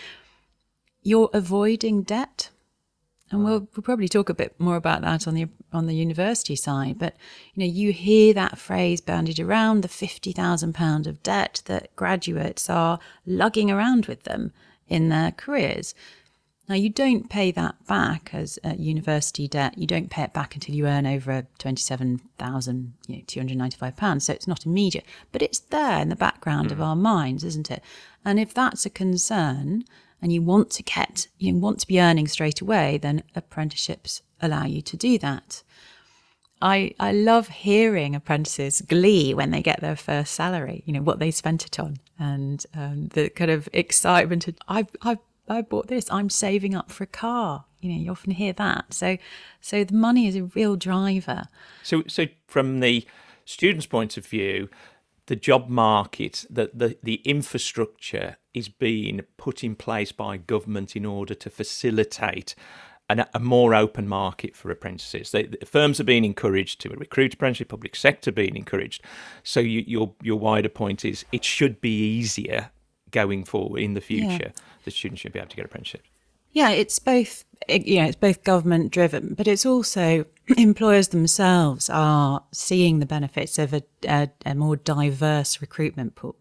you're 1.03 1.29
avoiding 1.33 2.03
debt 2.03 2.49
and 3.29 3.43
we'll, 3.43 3.67
we'll 3.75 3.83
probably 3.83 4.07
talk 4.07 4.29
a 4.29 4.33
bit 4.33 4.57
more 4.59 4.77
about 4.77 5.01
that 5.01 5.27
on 5.27 5.33
the 5.33 5.47
on 5.73 5.85
the 5.85 5.95
university 5.95 6.55
side. 6.55 6.97
But 6.97 7.15
you 7.53 7.61
know, 7.61 7.71
you 7.71 7.91
hear 7.91 8.33
that 8.33 8.57
phrase 8.57 9.01
bandied 9.01 9.39
around 9.39 9.81
the 9.81 9.87
fifty 9.87 10.31
thousand 10.31 10.73
pound 10.73 11.07
of 11.07 11.21
debt 11.23 11.61
that 11.65 11.93
graduates 11.95 12.69
are 12.69 12.99
lugging 13.25 13.69
around 13.69 14.05
with 14.05 14.23
them 14.23 14.53
in 14.87 15.09
their 15.09 15.31
careers. 15.31 15.93
Now, 16.69 16.75
you 16.75 16.89
don't 16.89 17.29
pay 17.29 17.51
that 17.51 17.87
back 17.87 18.31
as 18.33 18.59
a 18.61 18.75
university 18.75 19.47
debt. 19.47 19.77
You 19.77 19.87
don't 19.87 20.09
pay 20.09 20.23
it 20.23 20.33
back 20.33 20.53
until 20.53 20.75
you 20.75 20.85
earn 20.85 21.07
over 21.07 21.47
£27,295. 21.59 24.21
So 24.21 24.33
it's 24.33 24.47
not 24.47 24.65
immediate, 24.65 25.05
but 25.31 25.41
it's 25.41 25.59
there 25.59 26.01
in 26.01 26.09
the 26.09 26.17
background 26.17 26.67
mm. 26.67 26.73
of 26.73 26.81
our 26.81 26.97
minds, 26.97 27.45
isn't 27.45 27.71
it? 27.71 27.81
And 28.25 28.37
if 28.37 28.53
that's 28.53 28.85
a 28.85 28.89
concern 28.89 29.85
and 30.21 30.31
you 30.33 30.41
want 30.41 30.71
to 30.71 30.83
get, 30.83 31.27
you 31.37 31.55
want 31.55 31.79
to 31.79 31.87
be 31.87 32.01
earning 32.01 32.27
straight 32.27 32.61
away, 32.61 32.97
then 32.97 33.23
apprenticeships 33.35 34.21
allow 34.41 34.65
you 34.65 34.81
to 34.81 34.97
do 34.97 35.17
that. 35.19 35.63
I, 36.59 36.95
I 36.99 37.11
love 37.11 37.49
hearing 37.49 38.15
apprentices 38.15 38.81
glee 38.81 39.33
when 39.33 39.51
they 39.51 39.61
get 39.61 39.79
their 39.79 39.95
first 39.95 40.33
salary, 40.33 40.81
you 40.85 40.93
know, 40.93 41.03
what 41.03 41.19
they 41.19 41.29
spent 41.29 41.65
it 41.65 41.79
on 41.79 41.97
and 42.17 42.65
um, 42.73 43.07
the 43.09 43.29
kind 43.29 43.51
of 43.51 43.69
excitement. 43.73 44.47
Of, 44.47 44.55
I've, 44.67 44.89
I've 45.03 45.19
I 45.49 45.61
bought 45.61 45.87
this. 45.87 46.11
I'm 46.11 46.29
saving 46.29 46.75
up 46.75 46.91
for 46.91 47.03
a 47.03 47.07
car. 47.07 47.65
You 47.79 47.91
know, 47.91 47.99
you 47.99 48.11
often 48.11 48.31
hear 48.31 48.53
that. 48.53 48.93
So, 48.93 49.17
so 49.61 49.83
the 49.83 49.93
money 49.93 50.27
is 50.27 50.35
a 50.35 50.43
real 50.43 50.75
driver. 50.75 51.47
So, 51.83 52.03
so 52.07 52.25
from 52.47 52.79
the 52.79 53.05
student's 53.45 53.85
point 53.85 54.17
of 54.17 54.25
view, 54.25 54.69
the 55.27 55.35
job 55.35 55.69
market, 55.69 56.45
the, 56.49 56.71
the, 56.73 56.97
the 57.03 57.15
infrastructure 57.23 58.37
is 58.53 58.69
being 58.69 59.21
put 59.37 59.63
in 59.63 59.75
place 59.75 60.11
by 60.11 60.37
government 60.37 60.95
in 60.95 61.05
order 61.05 61.33
to 61.35 61.49
facilitate 61.49 62.55
an, 63.09 63.25
a 63.33 63.39
more 63.39 63.75
open 63.75 64.07
market 64.07 64.55
for 64.55 64.71
apprentices. 64.71 65.31
They, 65.31 65.43
the 65.43 65.65
firms 65.65 65.99
are 65.99 66.05
being 66.05 66.25
encouraged 66.25 66.81
to 66.81 66.89
recruit 66.89 67.35
apprentices, 67.35 67.67
public 67.67 67.95
sector 67.95 68.31
being 68.31 68.55
encouraged. 68.55 69.03
So 69.43 69.59
you, 69.59 69.83
your 69.85 70.13
your 70.21 70.39
wider 70.39 70.69
point 70.69 71.05
is 71.05 71.25
it 71.31 71.45
should 71.45 71.79
be 71.79 72.17
easier 72.17 72.71
going 73.11 73.43
forward 73.45 73.81
in 73.81 73.93
the 73.93 74.01
future, 74.01 74.51
yeah. 74.53 74.61
the 74.83 74.91
students 74.91 75.21
should 75.21 75.31
be 75.31 75.39
able 75.39 75.49
to 75.49 75.55
get 75.55 75.65
apprenticeships. 75.65 76.09
Yeah, 76.51 76.71
it's 76.71 76.99
both. 76.99 77.45
You 77.67 78.01
know, 78.01 78.07
it's 78.07 78.15
both 78.15 78.43
government 78.43 78.91
driven, 78.91 79.33
but 79.33 79.47
it's 79.47 79.65
also 79.65 80.25
employers 80.57 81.09
themselves 81.09 81.89
are 81.89 82.43
seeing 82.51 82.99
the 82.99 83.05
benefits 83.05 83.59
of 83.59 83.73
a, 83.73 83.83
a, 84.07 84.29
a 84.45 84.55
more 84.55 84.75
diverse 84.75 85.61
recruitment 85.61 86.15
pool. 86.15 86.35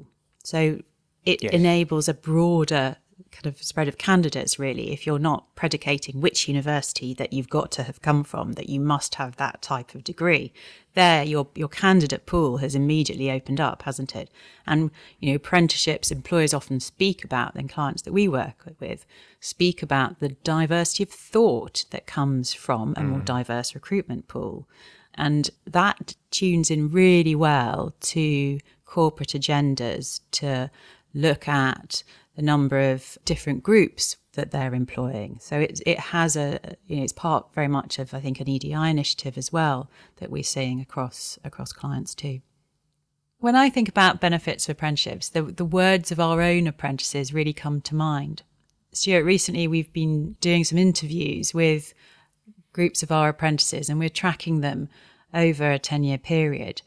So 0.44 0.80
it 1.24 1.42
yes. 1.42 1.52
enables 1.52 2.08
a 2.08 2.14
broader 2.14 2.96
kind 3.36 3.54
of 3.54 3.62
spread 3.62 3.86
of 3.86 3.98
candidates 3.98 4.58
really 4.58 4.92
if 4.92 5.06
you're 5.06 5.18
not 5.18 5.54
predicating 5.54 6.20
which 6.20 6.48
university 6.48 7.12
that 7.14 7.32
you've 7.32 7.50
got 7.50 7.70
to 7.72 7.82
have 7.82 8.00
come 8.00 8.24
from 8.24 8.52
that 8.52 8.70
you 8.70 8.80
must 8.80 9.16
have 9.16 9.36
that 9.36 9.60
type 9.60 9.94
of 9.94 10.02
degree. 10.02 10.52
There 10.94 11.22
your 11.22 11.48
your 11.54 11.68
candidate 11.68 12.24
pool 12.24 12.58
has 12.58 12.74
immediately 12.74 13.30
opened 13.30 13.60
up 13.60 13.82
hasn't 13.82 14.16
it? 14.16 14.30
And 14.66 14.90
you 15.20 15.30
know 15.30 15.36
apprenticeships 15.36 16.10
employers 16.10 16.54
often 16.54 16.80
speak 16.80 17.24
about 17.24 17.54
and 17.54 17.68
clients 17.68 18.02
that 18.02 18.12
we 18.12 18.26
work 18.26 18.64
with 18.80 19.04
speak 19.40 19.82
about 19.82 20.20
the 20.20 20.30
diversity 20.30 21.02
of 21.02 21.10
thought 21.10 21.84
that 21.90 22.06
comes 22.06 22.54
from 22.54 22.94
a 22.96 23.02
more 23.02 23.20
mm. 23.20 23.24
diverse 23.24 23.74
recruitment 23.74 24.28
pool. 24.28 24.66
And 25.14 25.50
that 25.66 26.14
tunes 26.30 26.70
in 26.70 26.90
really 26.90 27.34
well 27.34 27.94
to 28.00 28.58
corporate 28.84 29.30
agendas 29.30 30.20
to 30.30 30.70
look 31.14 31.48
at 31.48 32.02
the 32.36 32.42
number 32.42 32.78
of 32.78 33.18
different 33.24 33.62
groups 33.62 34.16
that 34.34 34.50
they're 34.50 34.74
employing. 34.74 35.38
So 35.40 35.58
it, 35.58 35.80
it 35.86 35.98
has 35.98 36.36
a, 36.36 36.60
you 36.86 36.96
know, 36.96 37.02
it's 37.02 37.12
part 37.12 37.52
very 37.54 37.66
much 37.68 37.98
of, 37.98 38.12
I 38.14 38.20
think, 38.20 38.38
an 38.40 38.48
EDI 38.48 38.72
initiative 38.72 39.36
as 39.36 39.50
well 39.50 39.90
that 40.16 40.30
we're 40.30 40.42
seeing 40.42 40.80
across, 40.80 41.38
across 41.42 41.72
clients 41.72 42.14
too. 42.14 42.40
When 43.38 43.56
I 43.56 43.70
think 43.70 43.88
about 43.88 44.20
benefits 44.20 44.68
of 44.68 44.74
apprenticeships, 44.74 45.30
the, 45.30 45.42
the 45.42 45.64
words 45.64 46.12
of 46.12 46.20
our 46.20 46.40
own 46.42 46.66
apprentices 46.66 47.34
really 47.34 47.52
come 47.52 47.80
to 47.82 47.94
mind. 47.94 48.42
Stuart, 48.92 49.24
recently 49.24 49.66
we've 49.66 49.92
been 49.92 50.32
doing 50.40 50.64
some 50.64 50.78
interviews 50.78 51.52
with 51.52 51.94
groups 52.72 53.02
of 53.02 53.10
our 53.10 53.30
apprentices 53.30 53.88
and 53.88 53.98
we're 53.98 54.08
tracking 54.08 54.60
them 54.60 54.88
over 55.32 55.70
a 55.70 55.78
10 55.78 56.04
year 56.04 56.18
period. 56.18 56.82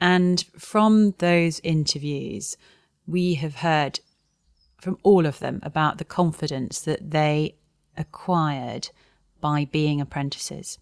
And 0.00 0.44
from 0.56 1.14
those 1.18 1.60
interviews, 1.60 2.56
we 3.06 3.34
have 3.34 3.56
heard 3.56 4.00
from 4.78 4.98
all 5.02 5.26
of 5.26 5.38
them 5.40 5.60
about 5.62 5.98
the 5.98 6.04
confidence 6.04 6.80
that 6.80 7.10
they 7.10 7.56
acquired 7.96 8.90
by 9.40 9.64
being 9.64 10.00
apprentices. 10.00 10.78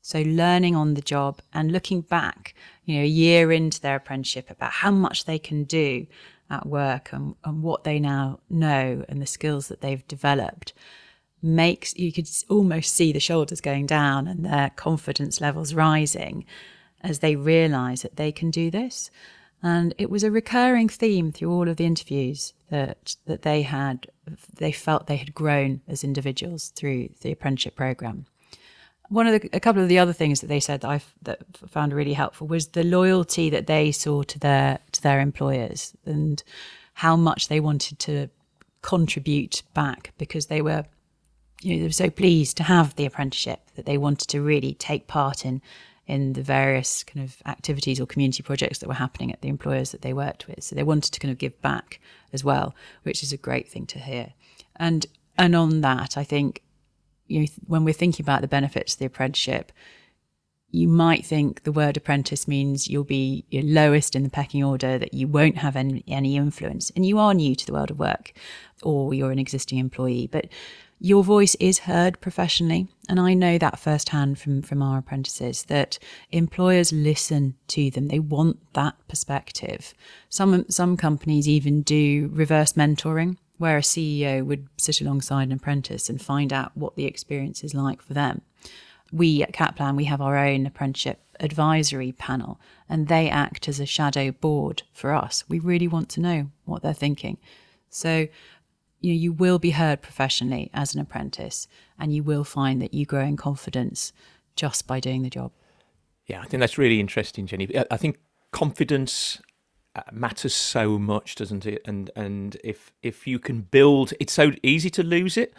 So 0.00 0.22
learning 0.22 0.74
on 0.74 0.94
the 0.94 1.00
job 1.00 1.40
and 1.54 1.70
looking 1.70 2.00
back, 2.00 2.54
you 2.84 2.96
know, 2.96 3.02
a 3.02 3.06
year 3.06 3.52
into 3.52 3.80
their 3.80 3.96
apprenticeship 3.96 4.50
about 4.50 4.72
how 4.72 4.90
much 4.90 5.24
they 5.24 5.38
can 5.38 5.64
do 5.64 6.06
at 6.50 6.66
work 6.66 7.12
and, 7.12 7.36
and 7.44 7.62
what 7.62 7.84
they 7.84 8.00
now 8.00 8.40
know 8.50 9.04
and 9.08 9.22
the 9.22 9.26
skills 9.26 9.68
that 9.68 9.80
they've 9.80 10.06
developed 10.08 10.72
makes 11.40 11.96
you 11.96 12.12
could 12.12 12.28
almost 12.48 12.94
see 12.94 13.12
the 13.12 13.20
shoulders 13.20 13.60
going 13.60 13.86
down 13.86 14.26
and 14.26 14.44
their 14.44 14.70
confidence 14.70 15.40
levels 15.40 15.74
rising 15.74 16.44
as 17.00 17.18
they 17.18 17.34
realize 17.36 18.02
that 18.02 18.16
they 18.16 18.30
can 18.32 18.50
do 18.50 18.70
this. 18.70 19.10
And 19.62 19.94
it 19.98 20.10
was 20.10 20.24
a 20.24 20.30
recurring 20.30 20.88
theme 20.88 21.30
through 21.32 21.52
all 21.52 21.68
of 21.68 21.76
the 21.76 21.86
interviews 21.86 22.52
that 22.72 23.16
that 23.26 23.42
they 23.42 23.62
had 23.62 24.06
they 24.56 24.72
felt 24.72 25.06
they 25.06 25.18
had 25.18 25.34
grown 25.34 25.82
as 25.86 26.02
individuals 26.02 26.72
through 26.74 27.10
the 27.20 27.30
apprenticeship 27.30 27.76
program. 27.76 28.24
One 29.10 29.26
of 29.26 29.40
the 29.40 29.50
a 29.52 29.60
couple 29.60 29.82
of 29.82 29.90
the 29.90 29.98
other 29.98 30.14
things 30.14 30.40
that 30.40 30.46
they 30.46 30.58
said 30.58 30.80
that 30.80 30.90
I 30.90 31.00
that 31.22 31.40
found 31.68 31.92
really 31.92 32.14
helpful 32.14 32.46
was 32.46 32.68
the 32.68 32.82
loyalty 32.82 33.50
that 33.50 33.66
they 33.66 33.92
saw 33.92 34.22
to 34.22 34.38
their 34.38 34.78
to 34.92 35.02
their 35.02 35.20
employers 35.20 35.94
and 36.06 36.42
how 36.94 37.14
much 37.14 37.48
they 37.48 37.60
wanted 37.60 37.98
to 38.00 38.28
contribute 38.80 39.62
back 39.74 40.12
because 40.16 40.46
they 40.46 40.62
were 40.62 40.86
you 41.60 41.74
know 41.74 41.80
they 41.80 41.88
were 41.88 41.92
so 41.92 42.10
pleased 42.10 42.56
to 42.56 42.62
have 42.62 42.96
the 42.96 43.04
apprenticeship 43.04 43.60
that 43.76 43.84
they 43.84 43.98
wanted 43.98 44.28
to 44.28 44.40
really 44.40 44.72
take 44.74 45.06
part 45.06 45.44
in 45.44 45.60
in 46.06 46.32
the 46.32 46.42
various 46.42 47.04
kind 47.04 47.24
of 47.24 47.36
activities 47.46 48.00
or 48.00 48.06
community 48.06 48.42
projects 48.42 48.78
that 48.78 48.88
were 48.88 48.94
happening 48.94 49.32
at 49.32 49.40
the 49.40 49.48
employers 49.48 49.92
that 49.92 50.02
they 50.02 50.12
worked 50.12 50.48
with. 50.48 50.62
So 50.62 50.74
they 50.74 50.82
wanted 50.82 51.12
to 51.12 51.20
kind 51.20 51.30
of 51.30 51.38
give 51.38 51.60
back 51.62 52.00
as 52.32 52.42
well, 52.42 52.74
which 53.04 53.22
is 53.22 53.32
a 53.32 53.36
great 53.36 53.68
thing 53.68 53.86
to 53.86 53.98
hear. 53.98 54.32
And 54.76 55.06
and 55.38 55.54
on 55.54 55.80
that, 55.82 56.16
I 56.16 56.24
think 56.24 56.62
you 57.28 57.40
know 57.40 57.46
when 57.66 57.84
we're 57.84 57.94
thinking 57.94 58.24
about 58.24 58.40
the 58.40 58.48
benefits 58.48 58.94
of 58.94 58.98
the 58.98 59.06
apprenticeship, 59.06 59.72
you 60.72 60.88
might 60.88 61.24
think 61.24 61.62
the 61.62 61.72
word 61.72 61.96
apprentice 61.96 62.48
means 62.48 62.88
you'll 62.88 63.04
be 63.04 63.44
your 63.50 63.62
lowest 63.62 64.16
in 64.16 64.24
the 64.24 64.30
pecking 64.30 64.64
order, 64.64 64.98
that 64.98 65.12
you 65.12 65.28
won't 65.28 65.58
have 65.58 65.76
any, 65.76 66.02
any 66.08 66.36
influence, 66.36 66.90
and 66.96 67.04
you 67.04 67.18
are 67.18 67.34
new 67.34 67.54
to 67.54 67.66
the 67.66 67.74
world 67.74 67.90
of 67.90 67.98
work, 67.98 68.32
or 68.82 69.12
you're 69.12 69.30
an 69.30 69.38
existing 69.38 69.78
employee. 69.78 70.26
But 70.26 70.48
your 71.04 71.24
voice 71.24 71.56
is 71.56 71.80
heard 71.80 72.20
professionally. 72.20 72.86
And 73.08 73.18
I 73.18 73.34
know 73.34 73.58
that 73.58 73.80
firsthand 73.80 74.38
from, 74.38 74.62
from 74.62 74.80
our 74.82 74.98
apprentices 74.98 75.64
that 75.64 75.98
employers 76.30 76.92
listen 76.92 77.56
to 77.68 77.90
them. 77.90 78.06
They 78.06 78.20
want 78.20 78.60
that 78.74 78.94
perspective. 79.08 79.94
Some, 80.28 80.64
some 80.68 80.96
companies 80.96 81.48
even 81.48 81.82
do 81.82 82.30
reverse 82.32 82.74
mentoring, 82.74 83.36
where 83.58 83.78
a 83.78 83.80
CEO 83.80 84.46
would 84.46 84.68
sit 84.78 85.00
alongside 85.00 85.48
an 85.48 85.52
apprentice 85.52 86.08
and 86.08 86.22
find 86.22 86.52
out 86.52 86.76
what 86.76 86.94
the 86.94 87.06
experience 87.06 87.64
is 87.64 87.74
like 87.74 88.00
for 88.00 88.14
them. 88.14 88.42
We 89.10 89.42
at 89.42 89.52
Kaplan, 89.52 89.96
we 89.96 90.04
have 90.04 90.20
our 90.20 90.36
own 90.36 90.66
apprenticeship 90.66 91.20
advisory 91.40 92.12
panel, 92.12 92.60
and 92.88 93.08
they 93.08 93.28
act 93.28 93.68
as 93.68 93.80
a 93.80 93.86
shadow 93.86 94.30
board 94.30 94.84
for 94.92 95.12
us. 95.12 95.42
We 95.48 95.58
really 95.58 95.88
want 95.88 96.10
to 96.10 96.20
know 96.20 96.50
what 96.64 96.82
they're 96.82 96.94
thinking. 96.94 97.38
So 97.90 98.28
you 99.02 99.12
know, 99.12 99.18
you 99.18 99.32
will 99.32 99.58
be 99.58 99.70
heard 99.70 100.00
professionally 100.00 100.70
as 100.72 100.94
an 100.94 101.00
apprentice 101.00 101.68
and 101.98 102.14
you 102.14 102.22
will 102.22 102.44
find 102.44 102.80
that 102.80 102.94
you 102.94 103.04
grow 103.04 103.24
in 103.24 103.36
confidence 103.36 104.12
just 104.56 104.86
by 104.86 105.00
doing 105.00 105.22
the 105.22 105.30
job. 105.30 105.52
Yeah, 106.26 106.40
I 106.40 106.44
think 106.44 106.60
that's 106.60 106.78
really 106.78 107.00
interesting, 107.00 107.46
Jenny. 107.46 107.68
I 107.90 107.96
think 107.96 108.18
confidence 108.52 109.42
uh, 109.96 110.02
matters 110.12 110.54
so 110.54 110.98
much, 110.98 111.34
doesn't 111.34 111.66
it? 111.66 111.82
And 111.84 112.10
and 112.14 112.56
if 112.62 112.92
if 113.02 113.26
you 113.26 113.38
can 113.38 113.62
build, 113.62 114.12
it's 114.20 114.32
so 114.32 114.52
easy 114.62 114.88
to 114.90 115.02
lose 115.02 115.36
it, 115.36 115.52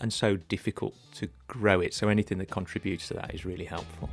and 0.00 0.12
so 0.12 0.36
difficult 0.36 0.94
to 1.14 1.28
grow 1.48 1.80
it. 1.80 1.94
So 1.94 2.08
anything 2.08 2.38
that 2.38 2.50
contributes 2.50 3.08
to 3.08 3.14
that 3.14 3.34
is 3.34 3.44
really 3.44 3.64
helpful. 3.64 4.10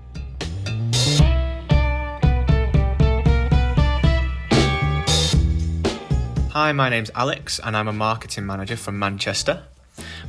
Hi, 6.51 6.72
my 6.72 6.89
name's 6.89 7.12
Alex, 7.13 7.60
and 7.63 7.77
I'm 7.77 7.88
a 7.88 7.94
marketing 7.94 8.48
manager 8.48 8.75
from 8.75 8.98
Manchester. 8.98 9.62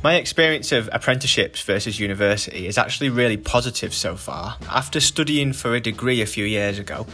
My 0.03 0.17
experience 0.17 0.71
of 0.71 0.87
apprenticeships 0.93 1.63
versus 1.63 1.99
university 1.99 2.67
is 2.67 2.77
actually 2.77 3.09
really 3.09 3.37
positive 3.37 3.91
so 3.91 4.15
far. 4.15 4.55
After 4.69 4.99
studying 4.99 5.51
for 5.51 5.73
a 5.73 5.79
degree 5.79 6.21
a 6.21 6.27
few 6.27 6.45
years 6.45 6.77
ago, 6.77 7.07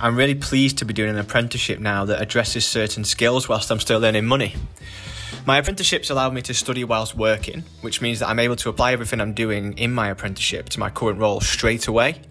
I'm 0.00 0.16
really 0.16 0.34
pleased 0.34 0.78
to 0.78 0.86
be 0.86 0.94
doing 0.94 1.10
an 1.10 1.18
apprenticeship 1.18 1.78
now 1.78 2.06
that 2.06 2.22
addresses 2.22 2.64
certain 2.64 3.04
skills 3.04 3.50
whilst 3.50 3.70
I'm 3.70 3.80
still 3.80 4.02
earning 4.02 4.24
money. 4.24 4.54
My 5.46 5.58
apprenticeships 5.58 6.08
allow 6.08 6.30
me 6.30 6.40
to 6.40 6.54
study 6.54 6.84
whilst 6.84 7.14
working, 7.14 7.64
which 7.82 8.00
means 8.00 8.20
that 8.20 8.30
I'm 8.30 8.38
able 8.38 8.56
to 8.56 8.70
apply 8.70 8.92
everything 8.94 9.20
I'm 9.20 9.34
doing 9.34 9.76
in 9.76 9.92
my 9.92 10.08
apprenticeship 10.08 10.70
to 10.70 10.80
my 10.80 10.88
current 10.88 11.18
role 11.18 11.42
straight 11.42 11.86
away. 11.86 12.22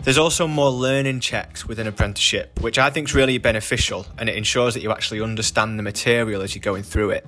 There's 0.00 0.18
also 0.18 0.46
more 0.46 0.68
learning 0.68 1.20
checks 1.20 1.64
with 1.64 1.78
an 1.78 1.86
apprenticeship, 1.86 2.60
which 2.60 2.78
I 2.78 2.90
think 2.90 3.08
is 3.08 3.14
really 3.14 3.38
beneficial 3.38 4.04
and 4.18 4.28
it 4.28 4.36
ensures 4.36 4.74
that 4.74 4.82
you 4.82 4.92
actually 4.92 5.22
understand 5.22 5.78
the 5.78 5.82
material 5.82 6.42
as 6.42 6.54
you're 6.54 6.60
going 6.60 6.82
through 6.82 7.12
it. 7.12 7.26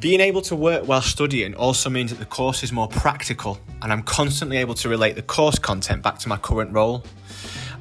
Being 0.00 0.20
able 0.20 0.40
to 0.42 0.56
work 0.56 0.88
while 0.88 1.02
studying 1.02 1.54
also 1.54 1.90
means 1.90 2.10
that 2.10 2.18
the 2.18 2.24
course 2.24 2.62
is 2.62 2.72
more 2.72 2.88
practical 2.88 3.60
and 3.82 3.92
I'm 3.92 4.02
constantly 4.02 4.56
able 4.56 4.74
to 4.76 4.88
relate 4.88 5.16
the 5.16 5.22
course 5.22 5.58
content 5.58 6.02
back 6.02 6.18
to 6.20 6.30
my 6.30 6.38
current 6.38 6.72
role. 6.72 7.04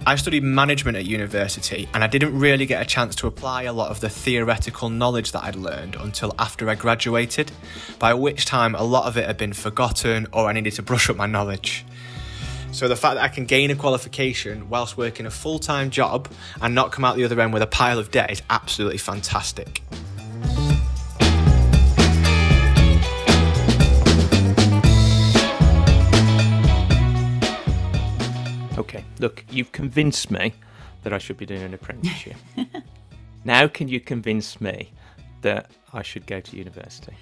I 0.05 0.15
studied 0.15 0.43
management 0.43 0.97
at 0.97 1.05
university 1.05 1.87
and 1.93 2.03
I 2.03 2.07
didn't 2.07 2.37
really 2.37 2.65
get 2.65 2.81
a 2.81 2.85
chance 2.85 3.15
to 3.15 3.27
apply 3.27 3.63
a 3.63 3.73
lot 3.73 3.91
of 3.91 3.99
the 3.99 4.09
theoretical 4.09 4.89
knowledge 4.89 5.33
that 5.33 5.43
I'd 5.43 5.55
learned 5.55 5.95
until 5.95 6.33
after 6.39 6.69
I 6.69 6.75
graduated, 6.75 7.51
by 7.99 8.13
which 8.13 8.45
time 8.45 8.75
a 8.75 8.83
lot 8.83 9.05
of 9.05 9.17
it 9.17 9.25
had 9.25 9.37
been 9.37 9.53
forgotten 9.53 10.27
or 10.31 10.47
I 10.47 10.53
needed 10.53 10.73
to 10.73 10.81
brush 10.81 11.09
up 11.09 11.17
my 11.17 11.27
knowledge. 11.27 11.85
So 12.71 12.87
the 12.87 12.95
fact 12.95 13.15
that 13.15 13.23
I 13.23 13.27
can 13.27 13.45
gain 13.45 13.71
a 13.71 13.75
qualification 13.75 14.69
whilst 14.69 14.97
working 14.97 15.25
a 15.25 15.31
full 15.31 15.59
time 15.59 15.89
job 15.89 16.29
and 16.61 16.73
not 16.73 16.91
come 16.91 17.03
out 17.03 17.17
the 17.17 17.25
other 17.25 17.39
end 17.39 17.51
with 17.53 17.61
a 17.61 17.67
pile 17.67 17.99
of 17.99 18.09
debt 18.09 18.31
is 18.31 18.41
absolutely 18.49 18.99
fantastic. 18.99 19.83
Okay, 28.79 29.03
look, 29.19 29.43
you've 29.51 29.73
convinced 29.73 30.31
me 30.31 30.53
that 31.03 31.11
I 31.11 31.17
should 31.17 31.35
be 31.35 31.45
doing 31.45 31.63
an 31.63 31.73
apprenticeship. 31.73 32.37
now, 33.43 33.67
can 33.67 33.89
you 33.89 33.99
convince 33.99 34.61
me 34.61 34.93
that 35.41 35.69
I 35.91 36.01
should 36.01 36.25
go 36.25 36.39
to 36.39 36.57
university? 36.57 37.17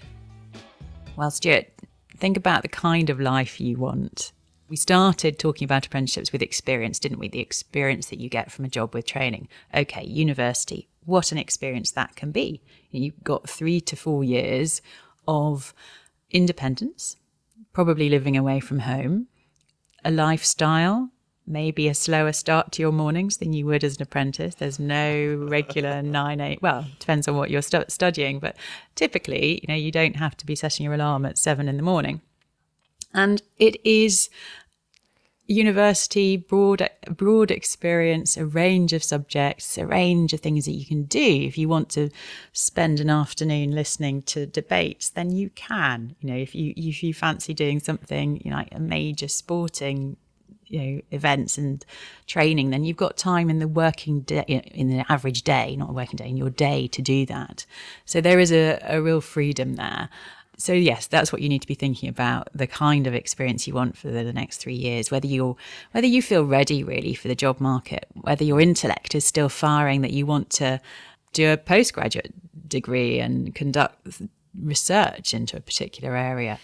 Well, 1.15 1.31
Stuart, 1.31 1.65
think 2.15 2.37
about 2.37 2.61
the 2.61 2.67
kind 2.67 3.09
of 3.09 3.19
life 3.19 3.59
you 3.59 3.75
want. 3.75 4.33
We 4.69 4.75
started 4.75 5.39
talking 5.39 5.65
about 5.65 5.87
apprenticeships 5.87 6.31
with 6.31 6.43
experience, 6.43 6.99
didn't 6.99 7.17
we? 7.17 7.27
The 7.27 7.39
experience 7.39 8.09
that 8.09 8.19
you 8.19 8.29
get 8.29 8.51
from 8.51 8.63
a 8.65 8.69
job 8.69 8.93
with 8.93 9.07
training. 9.07 9.47
Okay, 9.73 10.05
university, 10.05 10.89
what 11.05 11.31
an 11.31 11.39
experience 11.39 11.89
that 11.91 12.15
can 12.15 12.31
be. 12.31 12.61
You've 12.91 13.23
got 13.23 13.49
three 13.49 13.81
to 13.81 13.95
four 13.95 14.23
years 14.23 14.79
of 15.27 15.73
independence, 16.29 17.15
probably 17.73 18.09
living 18.09 18.37
away 18.37 18.59
from 18.59 18.79
home, 18.79 19.25
a 20.05 20.11
lifestyle 20.11 21.09
maybe 21.47 21.87
a 21.87 21.93
slower 21.95 22.33
start 22.33 22.73
to 22.73 22.81
your 22.81 22.91
mornings 22.91 23.37
than 23.37 23.53
you 23.53 23.65
would 23.65 23.83
as 23.83 23.95
an 23.95 24.03
apprentice. 24.03 24.55
There's 24.55 24.79
no 24.79 25.35
regular 25.49 26.01
9 26.03 26.41
8. 26.41 26.61
Well, 26.61 26.85
depends 26.99 27.27
on 27.27 27.35
what 27.35 27.49
you're 27.49 27.61
stu- 27.61 27.85
studying, 27.87 28.39
but 28.39 28.57
typically, 28.95 29.61
you 29.61 29.67
know, 29.67 29.79
you 29.79 29.91
don't 29.91 30.17
have 30.17 30.35
to 30.37 30.45
be 30.45 30.55
setting 30.55 30.83
your 30.83 30.93
alarm 30.93 31.25
at 31.25 31.37
7 31.37 31.67
in 31.67 31.77
the 31.77 31.83
morning. 31.83 32.21
And 33.13 33.41
it 33.57 33.79
is 33.85 34.29
university 35.47 36.35
broad 36.35 36.89
broad 37.09 37.51
experience 37.51 38.35
a 38.35 38.45
range 38.45 38.91
of 38.91 39.01
subjects 39.01 39.77
a 39.77 39.87
range 39.87 40.33
of 40.33 40.41
things 40.41 40.65
that 40.65 40.73
you 40.73 40.85
can 40.85 41.03
do 41.03 41.23
if 41.23 41.57
you 41.57 41.69
want 41.69 41.87
to 41.87 42.09
spend 42.51 42.99
an 42.99 43.09
afternoon 43.09 43.71
listening 43.71 44.21
to 44.21 44.45
debates 44.45 45.09
then 45.09 45.31
you 45.31 45.49
can 45.51 46.13
you 46.19 46.29
know 46.29 46.35
if 46.35 46.53
you 46.53 46.73
if 46.75 47.01
you 47.01 47.13
fancy 47.13 47.53
doing 47.53 47.79
something 47.79 48.41
you 48.43 48.51
know 48.51 48.57
like 48.57 48.67
a 48.73 48.79
major 48.79 49.29
sporting 49.29 50.17
you 50.67 50.79
know 50.79 51.01
events 51.11 51.57
and 51.57 51.85
training 52.25 52.69
then 52.69 52.83
you've 52.83 52.97
got 52.97 53.17
time 53.17 53.49
in 53.49 53.59
the 53.59 53.67
working 53.67 54.21
day 54.21 54.43
in 54.47 54.89
the 54.89 55.09
average 55.11 55.43
day 55.43 55.75
not 55.75 55.89
a 55.89 55.93
working 55.93 56.17
day 56.17 56.29
in 56.29 56.37
your 56.37 56.49
day 56.49 56.87
to 56.87 57.01
do 57.01 57.25
that. 57.25 57.65
So 58.05 58.21
there 58.21 58.39
is 58.39 58.51
a, 58.51 58.79
a 58.83 59.01
real 59.01 59.21
freedom 59.21 59.75
there. 59.75 60.09
So 60.57 60.73
yes 60.73 61.07
that's 61.07 61.31
what 61.31 61.41
you 61.41 61.49
need 61.49 61.61
to 61.61 61.67
be 61.67 61.75
thinking 61.75 62.09
about 62.09 62.49
the 62.53 62.67
kind 62.67 63.07
of 63.07 63.13
experience 63.13 63.67
you 63.67 63.73
want 63.73 63.97
for 63.97 64.09
the, 64.09 64.23
the 64.23 64.33
next 64.33 64.57
three 64.57 64.75
years 64.75 65.11
whether 65.11 65.27
you're 65.27 65.55
whether 65.91 66.07
you 66.07 66.21
feel 66.21 66.43
ready 66.43 66.83
really 66.83 67.13
for 67.13 67.27
the 67.27 67.35
job 67.35 67.59
market 67.59 68.07
whether 68.13 68.43
your 68.43 68.59
intellect 68.59 69.13
is 69.13 69.23
still 69.23 69.49
firing 69.49 70.01
that 70.01 70.11
you 70.11 70.25
want 70.25 70.49
to 70.49 70.81
do 71.33 71.51
a 71.51 71.57
postgraduate 71.57 72.33
degree 72.67 73.19
and 73.19 73.53
conduct 73.53 74.21
research 74.61 75.33
into 75.33 75.57
a 75.57 75.59
particular 75.59 76.15
area. 76.15 76.59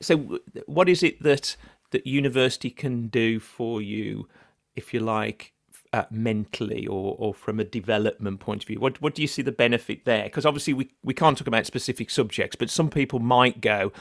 So 0.00 0.40
what 0.66 0.88
is 0.88 1.02
it 1.02 1.22
that 1.22 1.56
that 1.92 2.06
university 2.06 2.70
can 2.70 3.08
do 3.08 3.40
for 3.40 3.80
you, 3.80 4.28
if 4.74 4.92
you 4.92 5.00
like, 5.00 5.52
uh, 5.92 6.04
mentally 6.10 6.86
or, 6.86 7.14
or 7.18 7.34
from 7.34 7.60
a 7.60 7.64
development 7.64 8.40
point 8.40 8.64
of 8.64 8.66
view? 8.66 8.80
What 8.80 9.00
what 9.00 9.14
do 9.14 9.22
you 9.22 9.28
see 9.28 9.42
the 9.42 9.52
benefit 9.52 10.04
there? 10.04 10.24
Because 10.24 10.46
obviously 10.46 10.74
we, 10.74 10.90
we 11.04 11.14
can't 11.14 11.36
talk 11.36 11.46
about 11.46 11.66
specific 11.66 12.10
subjects, 12.10 12.56
but 12.56 12.70
some 12.70 12.90
people 12.90 13.18
might 13.18 13.60
go 13.60 13.92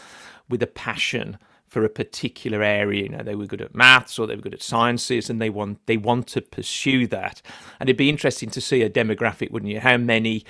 with 0.49 0.63
a 0.63 0.67
passion 0.67 1.37
for 1.67 1.85
a 1.85 1.89
particular 1.89 2.61
area. 2.61 3.03
You 3.03 3.09
know, 3.09 3.23
they 3.23 3.35
were 3.35 3.45
good 3.45 3.61
at 3.61 3.73
maths 3.73 4.19
or 4.19 4.27
they 4.27 4.35
were 4.35 4.41
good 4.41 4.53
at 4.53 4.61
sciences, 4.61 5.29
and 5.29 5.41
they 5.41 5.49
want 5.49 5.85
they 5.85 5.97
want 5.97 6.27
to 6.27 6.41
pursue 6.41 7.07
that. 7.07 7.41
And 7.79 7.89
it'd 7.89 7.97
be 7.97 8.09
interesting 8.09 8.49
to 8.51 8.61
see 8.61 8.81
a 8.81 8.89
demographic, 8.89 9.51
wouldn't 9.51 9.71
you? 9.71 9.79
How 9.79 9.97
many 9.97 10.45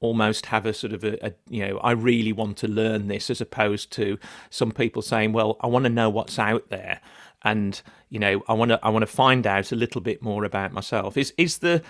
almost 0.00 0.46
have 0.46 0.66
a 0.66 0.74
sort 0.74 0.92
of 0.92 1.04
a, 1.04 1.26
a, 1.26 1.32
you 1.48 1.66
know 1.66 1.78
I 1.78 1.92
really 1.92 2.32
want 2.32 2.56
to 2.58 2.68
learn 2.68 3.08
this 3.08 3.30
as 3.30 3.40
opposed 3.40 3.90
to 3.92 4.18
some 4.50 4.72
people 4.72 5.02
saying 5.02 5.32
well 5.32 5.56
I 5.60 5.66
want 5.66 5.84
to 5.84 5.90
know 5.90 6.10
what's 6.10 6.38
out 6.38 6.68
there 6.68 7.00
and 7.42 7.80
you 8.08 8.18
know 8.18 8.42
I 8.48 8.54
want 8.54 8.70
to 8.70 8.80
I 8.84 8.88
want 8.88 9.02
to 9.02 9.06
find 9.06 9.46
out 9.46 9.70
a 9.70 9.76
little 9.76 10.00
bit 10.00 10.22
more 10.22 10.44
about 10.44 10.72
myself. 10.72 11.16
Is 11.16 11.32
is 11.38 11.58
the 11.58 11.82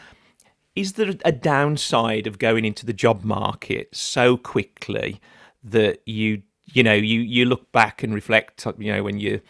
is 0.74 0.94
there 0.94 1.14
a 1.24 1.32
downside 1.32 2.26
of 2.26 2.38
going 2.38 2.64
into 2.64 2.84
the 2.84 2.92
job 2.92 3.24
market 3.24 3.94
so 3.94 4.36
quickly 4.36 5.20
that 5.62 6.00
you 6.04 6.42
you 6.66 6.82
know 6.82 6.94
you 6.94 7.20
you 7.20 7.44
look 7.44 7.70
back 7.72 8.02
and 8.02 8.12
reflect 8.12 8.66
you 8.78 8.92
know 8.92 9.02
when 9.02 9.18
you 9.18 9.40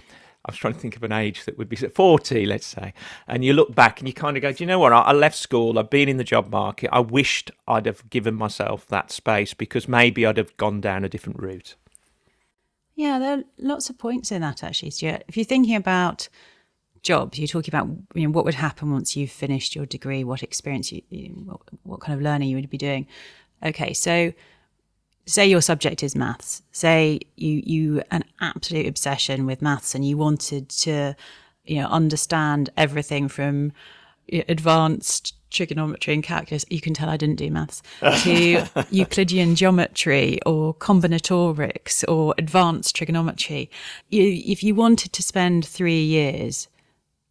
I 0.46 0.50
was 0.50 0.58
trying 0.58 0.74
to 0.74 0.78
think 0.78 0.96
of 0.96 1.02
an 1.02 1.12
age 1.12 1.44
that 1.46 1.56
would 1.56 1.70
be 1.70 1.76
40, 1.76 2.44
let's 2.44 2.66
say. 2.66 2.92
And 3.26 3.44
you 3.44 3.54
look 3.54 3.74
back 3.74 4.00
and 4.00 4.08
you 4.08 4.12
kind 4.12 4.36
of 4.36 4.42
go, 4.42 4.52
do 4.52 4.62
you 4.62 4.68
know 4.68 4.78
what? 4.78 4.92
I 4.92 5.12
left 5.12 5.36
school, 5.36 5.78
I've 5.78 5.88
been 5.88 6.08
in 6.08 6.18
the 6.18 6.24
job 6.24 6.50
market. 6.50 6.90
I 6.92 7.00
wished 7.00 7.50
I'd 7.66 7.86
have 7.86 8.08
given 8.10 8.34
myself 8.34 8.86
that 8.88 9.10
space 9.10 9.54
because 9.54 9.88
maybe 9.88 10.26
I'd 10.26 10.36
have 10.36 10.54
gone 10.58 10.82
down 10.82 11.04
a 11.04 11.08
different 11.08 11.40
route. 11.40 11.76
Yeah, 12.94 13.18
there 13.18 13.38
are 13.38 13.44
lots 13.58 13.88
of 13.88 13.98
points 13.98 14.30
in 14.30 14.42
that 14.42 14.62
actually, 14.62 14.90
Stuart. 14.90 15.24
If 15.28 15.36
you're 15.36 15.44
thinking 15.44 15.74
about 15.76 16.28
jobs, 17.02 17.38
you're 17.38 17.48
talking 17.48 17.74
about 17.74 17.88
you 18.14 18.26
know 18.26 18.30
what 18.30 18.44
would 18.44 18.54
happen 18.54 18.92
once 18.92 19.16
you've 19.16 19.30
finished 19.30 19.74
your 19.74 19.86
degree, 19.86 20.24
what 20.24 20.42
experience 20.42 20.92
you, 20.92 21.02
you 21.08 21.28
what, 21.44 21.60
what 21.82 22.00
kind 22.00 22.14
of 22.16 22.22
learning 22.22 22.48
you 22.48 22.56
would 22.56 22.70
be 22.70 22.78
doing. 22.78 23.06
Okay, 23.64 23.94
so 23.94 24.32
say 25.26 25.46
your 25.46 25.60
subject 25.60 26.02
is 26.02 26.14
maths 26.14 26.62
say 26.72 27.20
you 27.36 27.62
you 27.64 28.02
an 28.10 28.24
absolute 28.40 28.86
obsession 28.86 29.46
with 29.46 29.62
maths 29.62 29.94
and 29.94 30.06
you 30.06 30.16
wanted 30.16 30.68
to 30.68 31.14
you 31.64 31.80
know 31.80 31.88
understand 31.88 32.70
everything 32.76 33.28
from 33.28 33.72
advanced 34.48 35.34
trigonometry 35.50 36.12
and 36.12 36.22
calculus 36.22 36.64
you 36.68 36.80
can 36.80 36.92
tell 36.92 37.08
i 37.08 37.16
didn't 37.16 37.36
do 37.36 37.50
maths 37.50 37.82
to 38.22 38.66
euclidean 38.90 39.54
geometry 39.54 40.38
or 40.44 40.74
combinatorics 40.74 42.04
or 42.08 42.34
advanced 42.38 42.96
trigonometry. 42.96 43.70
You, 44.10 44.42
if 44.46 44.62
you 44.62 44.74
wanted 44.74 45.12
to 45.12 45.22
spend 45.22 45.64
3 45.64 46.02
years 46.02 46.68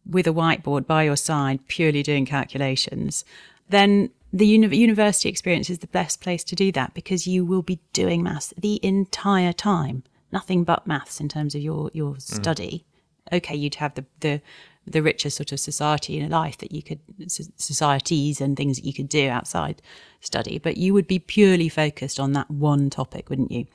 with 0.06 0.26
a 0.26 0.32
whiteboard 0.32 0.86
by 0.86 1.04
your 1.04 1.16
side 1.16 1.66
purely 1.68 2.02
doing 2.02 2.26
calculations 2.26 3.24
then 3.68 4.10
the 4.34 4.46
uni- 4.46 4.76
university 4.76 5.28
experience 5.28 5.70
is 5.70 5.78
the 5.78 5.86
best 5.86 6.20
place 6.20 6.42
to 6.42 6.56
do 6.56 6.72
that 6.72 6.92
because 6.92 7.26
you 7.26 7.44
will 7.44 7.62
be 7.62 7.78
doing 7.92 8.22
maths 8.22 8.52
the 8.58 8.80
entire 8.82 9.52
time. 9.52 10.02
Nothing 10.32 10.64
but 10.64 10.88
maths 10.88 11.20
in 11.20 11.28
terms 11.28 11.54
of 11.54 11.60
your 11.60 11.90
your 11.94 12.14
mm. 12.14 12.20
study. 12.20 12.84
Mm. 13.30 13.36
Okay, 13.36 13.54
you'd 13.54 13.76
have 13.76 13.94
the 13.94 14.04
the 14.20 14.42
the 14.86 15.02
richer 15.02 15.30
sort 15.30 15.52
of 15.52 15.60
society 15.60 16.18
in 16.18 16.28
life 16.30 16.58
that 16.58 16.72
you 16.72 16.82
could 16.82 16.98
societies 17.28 18.40
and 18.40 18.56
things 18.56 18.76
that 18.76 18.84
you 18.84 18.92
could 18.92 19.08
do 19.08 19.28
outside 19.28 19.80
study, 20.20 20.58
but 20.58 20.76
you 20.76 20.92
would 20.92 21.06
be 21.06 21.20
purely 21.20 21.68
focused 21.68 22.18
on 22.18 22.32
that 22.32 22.50
one 22.50 22.90
topic, 22.90 23.30
wouldn't 23.30 23.52
you? 23.52 23.66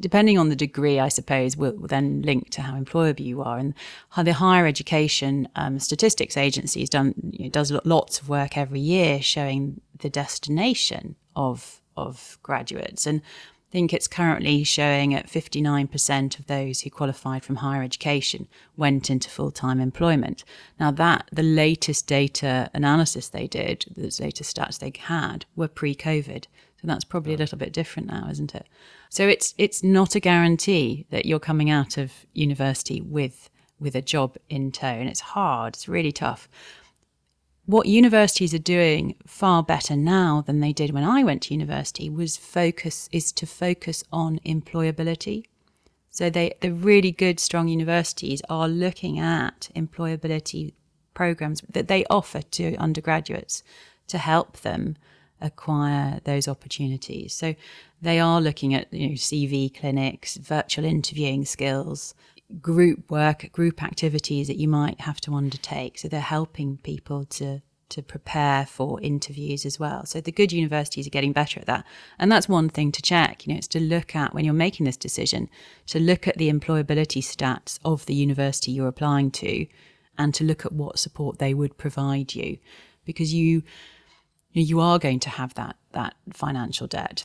Depending 0.00 0.38
on 0.38 0.48
the 0.48 0.56
degree, 0.56 0.98
I 0.98 1.08
suppose, 1.08 1.56
will, 1.56 1.76
then 1.78 2.22
link 2.22 2.50
to 2.50 2.62
how 2.62 2.74
employable 2.74 3.20
you 3.20 3.42
are. 3.42 3.58
And 3.58 3.74
the 4.16 4.32
higher 4.32 4.66
education 4.66 5.48
um, 5.56 5.78
statistics 5.78 6.36
agency 6.36 6.80
has 6.80 6.88
done 6.88 7.14
you 7.30 7.44
know, 7.44 7.50
does 7.50 7.72
lots 7.84 8.20
of 8.20 8.28
work 8.28 8.56
every 8.56 8.80
year 8.80 9.22
showing 9.22 9.80
the 9.98 10.10
destination 10.10 11.16
of 11.36 11.80
of 11.96 12.38
graduates, 12.42 13.06
and 13.06 13.20
I 13.70 13.72
think 13.72 13.92
it's 13.92 14.08
currently 14.08 14.64
showing 14.64 15.14
at 15.14 15.28
59% 15.28 16.40
of 16.40 16.46
those 16.48 16.80
who 16.80 16.90
qualified 16.90 17.44
from 17.44 17.56
higher 17.56 17.84
education 17.84 18.48
went 18.76 19.10
into 19.10 19.30
full 19.30 19.52
time 19.52 19.78
employment. 19.78 20.42
Now, 20.80 20.90
that 20.90 21.28
the 21.30 21.44
latest 21.44 22.08
data 22.08 22.68
analysis 22.74 23.28
they 23.28 23.46
did, 23.46 23.84
the 23.96 24.12
latest 24.20 24.56
stats 24.56 24.80
they 24.80 24.92
had, 24.98 25.44
were 25.54 25.68
pre 25.68 25.94
COVID. 25.94 26.46
So 26.80 26.86
that's 26.88 27.04
probably 27.04 27.34
a 27.34 27.36
little 27.36 27.58
bit 27.58 27.72
different 27.72 28.08
now, 28.08 28.26
isn't 28.28 28.56
it? 28.56 28.66
So 29.10 29.26
it's 29.26 29.54
it's 29.58 29.82
not 29.82 30.14
a 30.14 30.20
guarantee 30.20 31.04
that 31.10 31.26
you're 31.26 31.40
coming 31.40 31.68
out 31.68 31.98
of 31.98 32.12
university 32.32 33.00
with 33.00 33.50
with 33.80 33.96
a 33.96 34.02
job 34.02 34.36
in 34.48 34.70
tow, 34.70 34.86
and 34.86 35.08
it's 35.08 35.20
hard. 35.20 35.74
It's 35.74 35.88
really 35.88 36.12
tough. 36.12 36.48
What 37.66 37.86
universities 37.86 38.54
are 38.54 38.58
doing 38.58 39.16
far 39.26 39.64
better 39.64 39.96
now 39.96 40.42
than 40.46 40.60
they 40.60 40.72
did 40.72 40.92
when 40.92 41.02
I 41.02 41.24
went 41.24 41.42
to 41.42 41.54
university 41.54 42.08
was 42.08 42.36
focus 42.36 43.08
is 43.10 43.32
to 43.32 43.46
focus 43.46 44.04
on 44.12 44.38
employability. 44.46 45.44
So 46.10 46.30
they 46.30 46.52
the 46.60 46.72
really 46.72 47.10
good 47.10 47.40
strong 47.40 47.66
universities 47.66 48.42
are 48.48 48.68
looking 48.68 49.18
at 49.18 49.70
employability 49.74 50.72
programs 51.14 51.62
that 51.68 51.88
they 51.88 52.04
offer 52.08 52.42
to 52.42 52.76
undergraduates 52.76 53.64
to 54.06 54.18
help 54.18 54.58
them 54.58 54.96
acquire 55.40 56.20
those 56.24 56.48
opportunities. 56.48 57.34
So 57.34 57.54
they 58.00 58.20
are 58.20 58.40
looking 58.40 58.74
at 58.74 58.92
you 58.92 59.08
know, 59.08 59.14
CV 59.14 59.74
clinics, 59.74 60.36
virtual 60.36 60.84
interviewing 60.84 61.44
skills, 61.44 62.14
group 62.60 63.10
work, 63.10 63.50
group 63.52 63.82
activities 63.82 64.48
that 64.48 64.56
you 64.56 64.68
might 64.68 65.00
have 65.02 65.20
to 65.22 65.34
undertake. 65.34 65.98
So 65.98 66.08
they're 66.08 66.20
helping 66.20 66.78
people 66.78 67.24
to 67.26 67.62
to 67.90 68.02
prepare 68.02 68.64
for 68.66 69.00
interviews 69.00 69.66
as 69.66 69.80
well. 69.80 70.06
So 70.06 70.20
the 70.20 70.30
good 70.30 70.52
universities 70.52 71.08
are 71.08 71.10
getting 71.10 71.32
better 71.32 71.58
at 71.58 71.66
that. 71.66 71.84
And 72.20 72.30
that's 72.30 72.48
one 72.48 72.68
thing 72.68 72.92
to 72.92 73.02
check, 73.02 73.44
you 73.44 73.52
know, 73.52 73.58
it's 73.58 73.66
to 73.68 73.80
look 73.80 74.14
at 74.14 74.32
when 74.32 74.44
you're 74.44 74.54
making 74.54 74.86
this 74.86 74.96
decision, 74.96 75.50
to 75.88 75.98
look 75.98 76.28
at 76.28 76.38
the 76.38 76.50
employability 76.52 77.20
stats 77.20 77.80
of 77.84 78.06
the 78.06 78.14
university 78.14 78.70
you're 78.70 78.86
applying 78.86 79.32
to 79.32 79.66
and 80.16 80.32
to 80.34 80.44
look 80.44 80.64
at 80.64 80.72
what 80.72 80.98
support 80.98 81.38
they 81.38 81.52
would 81.52 81.78
provide 81.78 82.34
you 82.34 82.58
because 83.04 83.34
you 83.34 83.62
you 84.52 84.80
are 84.80 84.98
going 84.98 85.20
to 85.20 85.30
have 85.30 85.54
that 85.54 85.76
that 85.92 86.14
financial 86.32 86.86
debt. 86.86 87.24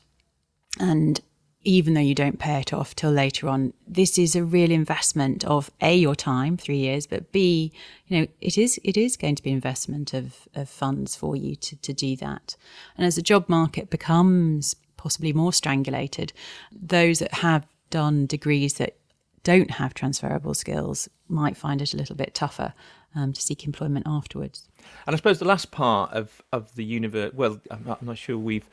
And 0.80 1.22
even 1.66 1.96
though 1.96 2.02
you 2.02 2.16
don't 2.16 2.38
pay 2.38 2.60
it 2.60 2.72
off 2.74 2.96
till 2.96 3.12
later 3.12 3.50
on, 3.50 3.74
this 3.88 4.20
is 4.20 4.36
a 4.36 4.44
real 4.44 4.72
investment 4.72 5.44
of 5.46 5.72
a 5.82 5.96
your 5.96 6.16
time, 6.16 6.58
three 6.58 6.78
years, 6.78 7.08
but 7.08 7.32
b, 7.32 7.74
you 8.08 8.20
know, 8.20 8.28
it 8.40 8.58
is 8.58 8.80
it 8.84 8.98
is 8.98 9.18
going 9.18 9.36
to 9.36 9.44
be 9.44 9.50
an 9.50 9.56
investment 9.56 10.14
of, 10.14 10.48
of 10.54 10.70
funds 10.70 11.16
for 11.16 11.36
you 11.36 11.56
to, 11.56 11.76
to 11.78 11.94
do 11.94 12.16
that. 12.18 12.56
And 12.98 13.06
as 13.06 13.16
the 13.16 13.22
job 13.22 13.50
market 13.50 13.90
becomes 13.90 14.76
possibly 14.98 15.34
more 15.34 15.52
strangulated, 15.52 16.32
those 16.72 17.20
that 17.20 17.34
have 17.36 17.68
done 17.90 18.26
degrees 18.26 18.76
that 18.76 18.96
don't 19.44 19.72
have 19.72 19.94
transferable 19.94 20.54
skills 20.54 21.08
might 21.28 21.58
find 21.58 21.82
it 21.82 21.94
a 21.94 21.98
little 21.98 22.16
bit 22.16 22.34
tougher 22.34 22.74
um, 23.16 23.34
to 23.34 23.42
seek 23.42 23.66
employment 23.66 24.06
afterwards. 24.08 24.68
And 25.06 25.14
I 25.14 25.18
suppose 25.18 25.40
the 25.40 25.46
last 25.46 25.72
part 25.72 26.12
of 26.12 26.42
of 26.52 26.76
the 26.76 26.84
universe, 26.84 27.34
well, 27.34 27.60
I'm 27.72 27.84
not, 27.86 28.00
I'm 28.02 28.08
not 28.08 28.18
sure 28.18 28.38
we've, 28.38 28.70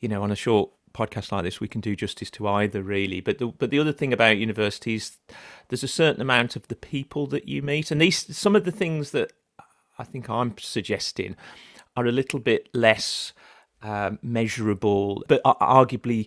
you 0.00 0.08
know, 0.08 0.22
on 0.22 0.30
a 0.30 0.36
short 0.36 0.70
podcast 0.92 1.30
like 1.30 1.44
this 1.44 1.60
we 1.60 1.68
can 1.68 1.80
do 1.80 1.94
justice 1.94 2.30
to 2.32 2.48
either 2.48 2.82
really 2.82 3.20
but 3.20 3.38
the 3.38 3.46
but 3.46 3.70
the 3.70 3.78
other 3.78 3.92
thing 3.92 4.12
about 4.12 4.36
universities 4.36 5.18
there's 5.68 5.84
a 5.84 5.88
certain 5.88 6.20
amount 6.20 6.56
of 6.56 6.66
the 6.66 6.74
people 6.74 7.28
that 7.28 7.46
you 7.46 7.62
meet 7.62 7.92
and 7.92 8.00
these 8.00 8.36
some 8.36 8.56
of 8.56 8.64
the 8.64 8.72
things 8.72 9.12
that 9.12 9.32
I 10.00 10.02
think 10.02 10.28
I'm 10.28 10.58
suggesting 10.58 11.36
are 11.96 12.06
a 12.06 12.10
little 12.10 12.40
bit 12.40 12.68
less 12.74 13.32
um, 13.82 14.18
measurable 14.20 15.22
but 15.28 15.40
arguably 15.44 16.26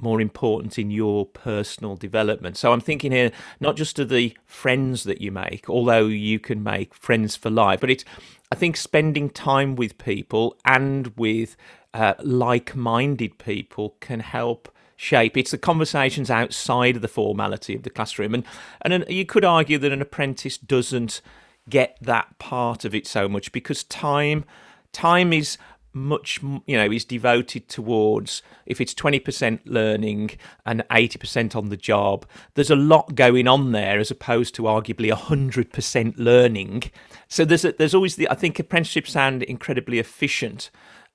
more 0.00 0.20
important 0.20 0.78
in 0.78 0.90
your 0.90 1.26
personal 1.26 1.96
development. 1.96 2.56
So 2.56 2.72
I'm 2.72 2.80
thinking 2.80 3.10
here 3.10 3.32
not 3.58 3.76
just 3.76 3.98
of 3.98 4.08
the 4.08 4.36
friends 4.46 5.04
that 5.04 5.20
you 5.20 5.32
make, 5.32 5.68
although 5.68 6.06
you 6.06 6.38
can 6.38 6.62
make 6.62 6.94
friends 6.94 7.34
for 7.34 7.50
life, 7.50 7.80
but 7.80 7.90
it's 7.90 8.04
I 8.50 8.56
think 8.56 8.76
spending 8.76 9.30
time 9.30 9.76
with 9.76 9.98
people 9.98 10.56
and 10.64 11.08
with 11.16 11.56
uh, 11.92 12.14
like-minded 12.20 13.38
people 13.38 13.96
can 14.00 14.20
help 14.20 14.74
shape. 14.96 15.36
It's 15.36 15.50
the 15.50 15.58
conversations 15.58 16.30
outside 16.30 16.96
of 16.96 17.02
the 17.02 17.08
formality 17.08 17.74
of 17.74 17.82
the 17.82 17.90
classroom, 17.90 18.34
and 18.34 18.44
and 18.82 19.04
you 19.08 19.24
could 19.24 19.44
argue 19.44 19.78
that 19.78 19.92
an 19.92 20.02
apprentice 20.02 20.58
doesn't 20.58 21.20
get 21.68 21.96
that 22.00 22.38
part 22.38 22.84
of 22.84 22.94
it 22.94 23.06
so 23.06 23.28
much 23.28 23.52
because 23.52 23.84
time 23.84 24.44
time 24.92 25.32
is 25.32 25.58
much 25.98 26.40
you 26.66 26.76
know 26.76 26.90
is 26.90 27.04
devoted 27.04 27.68
towards 27.68 28.42
if 28.66 28.80
it's 28.80 28.94
20% 28.94 29.60
learning 29.64 30.30
and 30.64 30.84
80% 30.90 31.56
on 31.56 31.68
the 31.68 31.76
job 31.76 32.26
there's 32.54 32.70
a 32.70 32.76
lot 32.76 33.14
going 33.14 33.48
on 33.48 33.72
there 33.72 33.98
as 33.98 34.10
opposed 34.10 34.54
to 34.54 34.62
arguably 34.62 35.12
100% 35.12 36.14
learning. 36.16 36.84
So 37.28 37.44
there's 37.44 37.64
a, 37.64 37.72
there's 37.72 37.94
always 37.94 38.16
the 38.16 38.30
i 38.30 38.34
think 38.34 38.58
apprenticeships 38.58 39.12
sound 39.12 39.42
incredibly 39.42 39.98
efficient 39.98 40.70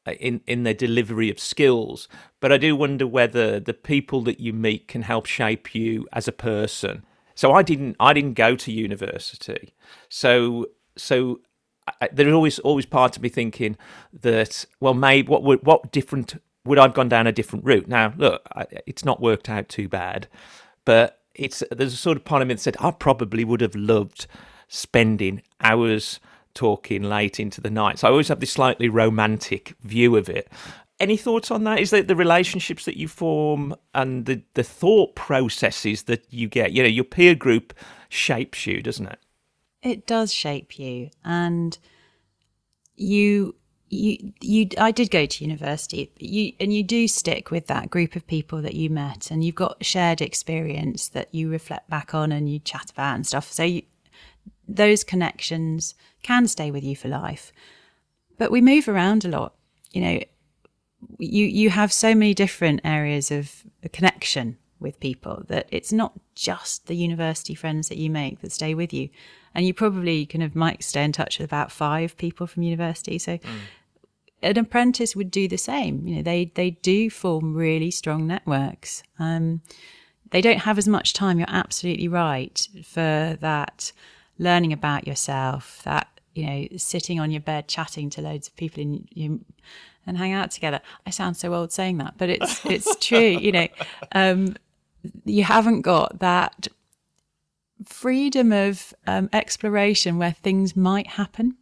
uh, 0.06 0.12
in 0.14 0.42
in 0.48 0.64
their 0.64 0.74
delivery 0.74 1.30
of 1.30 1.40
skills 1.40 2.08
but 2.40 2.52
i 2.52 2.58
do 2.58 2.76
wonder 2.76 3.08
whether 3.08 3.60
the 3.60 3.74
people 3.74 4.22
that 4.22 4.40
you 4.40 4.52
meet 4.52 4.88
can 4.88 5.04
help 5.04 5.26
shape 5.26 5.74
you 5.74 6.08
as 6.14 6.28
a 6.28 6.32
person. 6.32 7.06
So 7.36 7.54
i 7.54 7.62
didn't 7.64 7.96
i 8.00 8.14
didn't 8.14 8.34
go 8.34 8.56
to 8.56 8.72
university. 8.72 9.74
So 10.10 10.68
so 10.98 11.40
I, 11.88 12.10
there's 12.12 12.34
always 12.34 12.60
always 12.60 12.86
part 12.86 13.16
of 13.16 13.24
me 13.24 13.30
thinking 13.30 13.78
that 14.22 14.66
well 14.80 14.94
maybe 14.94 15.28
what 15.28 15.44
would 15.44 15.66
what 15.66 15.92
different 15.92 16.42
would 16.66 16.80
I've 16.80 16.94
gone 16.94 17.10
down 17.10 17.28
a 17.28 17.32
different 17.32 17.66
route? 17.66 17.88
Now 17.88 18.14
look 18.18 18.42
I, 18.54 18.66
it's 18.88 19.06
not 19.06 19.22
worked 19.22 19.50
out 19.50 19.70
too 19.70 19.88
bad 19.88 20.28
but 20.86 21.20
it's 21.36 21.64
there's 21.72 21.94
a 21.94 21.98
sort 21.98 22.18
of 22.18 22.26
part 22.26 22.42
of 22.42 22.48
me 22.48 22.54
that 22.54 22.60
said 22.60 22.78
I 22.80 22.92
probably 22.92 23.44
would 23.44 23.62
have 23.62 23.76
loved 23.76 24.28
spending 24.68 25.42
hours 25.62 26.20
talking 26.54 27.04
late 27.04 27.40
into 27.40 27.62
the 27.62 27.70
night. 27.70 28.00
So 28.00 28.08
I 28.08 28.12
always 28.12 28.28
have 28.28 28.40
this 28.40 28.52
slightly 28.52 28.90
romantic 28.90 29.76
view 29.82 30.16
of 30.16 30.30
it. 30.30 30.50
Any 31.00 31.18
thoughts 31.18 31.50
on 31.50 31.64
that? 31.64 31.80
Is 31.80 31.90
that 31.90 32.08
the 32.08 32.16
relationships 32.16 32.86
that 32.86 32.98
you 32.98 33.08
form 33.08 33.76
and 33.94 34.26
the 34.26 34.44
the 34.54 34.64
thought 34.64 35.16
processes 35.16 36.04
that 36.04 36.26
you 36.32 36.48
get? 36.48 36.72
You 36.72 36.84
know 36.84 36.90
your 36.90 37.04
peer 37.04 37.36
group 37.36 37.74
shapes 38.10 38.68
you 38.68 38.82
doesn't 38.82 39.08
it 39.08 39.20
it 39.84 40.08
does 40.08 40.34
shape 40.34 40.80
you. 40.80 41.10
And 41.24 41.78
you 42.96 43.56
you 43.90 44.34
you 44.42 44.68
I 44.78 44.92
did 44.92 45.12
go 45.12 45.26
to 45.26 45.44
university 45.44 46.12
you 46.18 46.54
and 46.60 46.74
you 46.74 46.84
do 46.84 47.08
stick 47.08 47.52
with 47.52 47.68
that 47.68 47.92
group 47.92 48.16
of 48.16 48.26
people 48.26 48.62
that 48.64 48.74
you 48.74 48.90
met 48.90 49.30
and 49.30 49.44
you've 49.44 49.56
got 49.56 49.86
shared 49.86 50.22
experience 50.22 51.10
that 51.10 51.34
you 51.34 51.50
reflect 51.50 51.90
back 51.90 52.16
on 52.16 52.32
and 52.32 52.52
you 52.52 52.60
chat 52.60 52.90
about 52.90 53.16
and 53.16 53.28
stuff. 53.28 53.52
So 53.52 53.64
you, 53.64 53.84
those 54.68 55.04
connections 55.04 55.94
can 56.24 56.48
stay 56.48 56.72
with 56.72 56.84
you 56.84 56.96
for 56.96 57.08
life. 57.08 57.52
But 58.38 58.52
we 58.52 58.62
move 58.62 58.88
around 58.88 59.26
a 59.26 59.30
lot 59.30 59.54
you 59.92 60.02
know. 60.02 60.20
You 61.20 61.46
you 61.46 61.70
have 61.70 61.92
so 61.92 62.16
many 62.16 62.34
different 62.34 62.80
areas 62.84 63.30
of 63.30 63.64
connection 63.92 64.58
with 64.80 65.00
people 65.00 65.44
that 65.48 65.68
it's 65.70 65.92
not 65.92 66.14
just 66.34 66.88
the 66.88 66.96
university 66.96 67.56
friends 67.56 67.90
that 67.90 67.98
you 67.98 68.10
make 68.10 68.42
that 68.42 68.52
stay 68.52 68.74
with 68.74 68.94
you 68.94 69.10
and 69.56 69.66
you 69.66 69.74
probably 69.74 70.26
kind 70.26 70.44
of 70.44 70.56
might 70.56 70.84
stay 70.84 71.04
in 71.04 71.12
touch 71.12 71.40
with 71.40 71.46
about 71.46 71.72
five 71.72 72.18
people 72.18 72.48
from 72.48 72.64
university. 72.64 73.20
So 73.20 73.38
mm. 73.38 73.50
an 74.42 74.58
apprentice 74.58 75.16
would 75.16 75.32
do 75.32 75.48
the 75.48 75.58
same. 75.58 76.08
You 76.08 76.18
know, 76.18 76.22
they 76.22 76.52
they 76.56 76.72
do 76.72 77.10
form 77.10 77.54
really 77.54 77.92
strong 77.92 78.28
networks. 78.28 79.04
Um, 79.20 79.62
they 80.32 80.42
don't 80.42 80.60
have 80.60 80.78
as 80.78 80.88
much 80.88 81.14
time. 81.14 81.38
You're 81.38 81.48
absolutely 81.50 82.08
right 82.08 82.68
for 82.84 83.38
that 83.40 83.92
learning 84.40 84.74
about 84.74 85.08
yourself. 85.08 85.82
That 85.84 86.08
you 86.34 86.46
know, 86.46 86.68
sitting 86.78 87.20
on 87.20 87.30
your 87.32 87.42
bed 87.42 87.68
chatting 87.68 88.10
to 88.12 88.22
loads 88.22 88.48
of 88.48 88.56
people 88.56 88.82
in 88.82 89.08
you 89.12 89.46
and 90.06 90.18
hang 90.18 90.34
out 90.34 90.52
together. 90.52 90.82
I 91.06 91.12
sound 91.12 91.38
so 91.38 91.54
old 91.54 91.72
saying 91.72 91.98
that, 92.00 92.16
but 92.18 92.30
it's 92.30 92.66
it's 92.66 92.96
true. 93.06 93.20
You 93.20 93.52
know, 93.52 93.68
um, 94.14 94.56
you 95.26 95.44
haven't 95.44 95.82
got 95.82 96.20
that 96.20 96.68
freedom 97.86 98.52
of 98.52 98.94
um, 99.08 99.30
exploration 99.34 100.18
where 100.18 100.32
things 100.32 100.76
might 100.76 101.08
happen. 101.08 101.58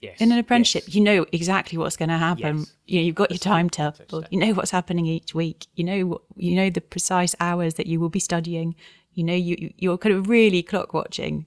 Yes, 0.00 0.20
in 0.20 0.32
an 0.32 0.38
apprenticeship, 0.38 0.84
yes. 0.86 0.96
you 0.96 1.00
know 1.00 1.24
exactly 1.30 1.78
what's 1.78 1.96
going 1.96 2.08
to 2.08 2.18
happen. 2.18 2.58
Yes. 2.58 2.74
You 2.86 2.98
know, 2.98 3.04
you've 3.06 3.14
got 3.14 3.28
That's 3.28 3.44
your 3.44 3.52
timetable. 3.54 4.24
You 4.30 4.38
know 4.40 4.52
what's 4.52 4.72
happening 4.72 5.06
each 5.06 5.32
week. 5.32 5.66
You 5.74 5.84
know, 5.84 6.20
you 6.34 6.56
know 6.56 6.70
the 6.70 6.80
precise 6.80 7.36
hours 7.38 7.74
that 7.74 7.86
you 7.86 8.00
will 8.00 8.08
be 8.08 8.18
studying. 8.18 8.74
You 9.14 9.22
know, 9.22 9.34
you 9.34 9.72
you're 9.76 9.98
kind 9.98 10.14
of 10.14 10.28
really 10.28 10.62
clock 10.62 10.92
watching. 10.92 11.46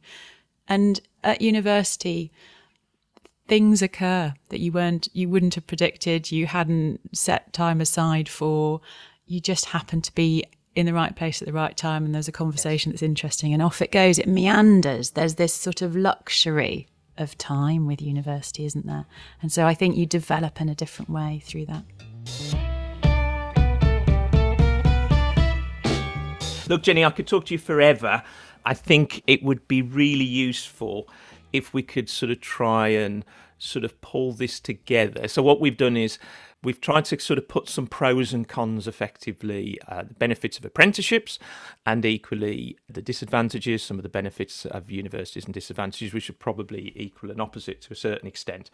And 0.69 1.01
at 1.23 1.41
university, 1.41 2.31
things 3.47 3.81
occur 3.81 4.33
that 4.49 4.59
you 4.59 4.71
weren't, 4.71 5.07
you 5.13 5.29
wouldn't 5.29 5.55
have 5.55 5.67
predicted. 5.67 6.31
You 6.31 6.47
hadn't 6.47 7.01
set 7.13 7.53
time 7.53 7.81
aside 7.81 8.29
for. 8.29 8.81
You 9.27 9.39
just 9.39 9.65
happen 9.65 10.01
to 10.01 10.13
be 10.13 10.45
in 10.75 10.85
the 10.85 10.93
right 10.93 11.15
place 11.15 11.41
at 11.41 11.45
the 11.45 11.53
right 11.53 11.75
time 11.75 12.05
and 12.05 12.13
there's 12.13 12.27
a 12.27 12.33
conversation 12.33 12.91
that's 12.91 13.01
interesting 13.01 13.53
and 13.53 13.61
off 13.61 13.81
it 13.81 13.91
goes. 13.91 14.19
It 14.19 14.27
meanders. 14.27 15.11
There's 15.11 15.35
this 15.35 15.53
sort 15.53 15.81
of 15.81 15.95
luxury 15.95 16.87
of 17.17 17.37
time 17.37 17.87
with 17.87 18.01
university 18.01 18.65
isn't 18.65 18.85
there? 18.85 19.05
And 19.41 19.51
so 19.51 19.65
i 19.65 19.73
think 19.73 19.95
you 19.95 20.05
develop 20.05 20.59
in 20.59 20.67
a 20.67 20.75
different 20.75 21.09
way 21.09 21.41
through 21.45 21.65
that. 21.67 21.83
Look 26.67 26.83
jenny 26.83 27.05
i 27.05 27.09
could 27.09 27.27
talk 27.27 27.45
to 27.45 27.53
you 27.53 27.57
forever. 27.57 28.21
I 28.65 28.73
think 28.73 29.23
it 29.27 29.43
would 29.43 29.67
be 29.67 29.81
really 29.81 30.25
useful 30.25 31.07
if 31.53 31.73
we 31.73 31.83
could 31.83 32.09
sort 32.09 32.31
of 32.31 32.41
try 32.41 32.89
and 32.89 33.23
sort 33.59 33.85
of 33.85 34.01
pull 34.01 34.33
this 34.33 34.59
together. 34.59 35.27
So 35.29 35.41
what 35.41 35.61
we've 35.61 35.77
done 35.77 35.95
is 35.95 36.19
we've 36.65 36.81
tried 36.81 37.05
to 37.05 37.19
sort 37.19 37.37
of 37.37 37.47
put 37.47 37.69
some 37.69 37.87
pros 37.87 38.33
and 38.33 38.47
cons 38.47 38.87
effectively 38.87 39.79
uh, 39.87 40.03
the 40.03 40.13
benefits 40.15 40.57
of 40.57 40.65
apprenticeships 40.65 41.39
and 41.85 42.03
equally 42.05 42.77
the 42.89 43.01
disadvantages 43.01 43.83
some 43.83 43.97
of 43.97 44.03
the 44.03 44.09
benefits 44.09 44.65
of 44.65 44.91
universities 44.91 45.45
and 45.45 45.53
disadvantages 45.53 46.13
which 46.13 46.29
are 46.29 46.33
probably 46.33 46.91
equal 46.95 47.31
and 47.31 47.39
opposite 47.39 47.81
to 47.81 47.93
a 47.93 47.95
certain 47.95 48.27
extent. 48.27 48.69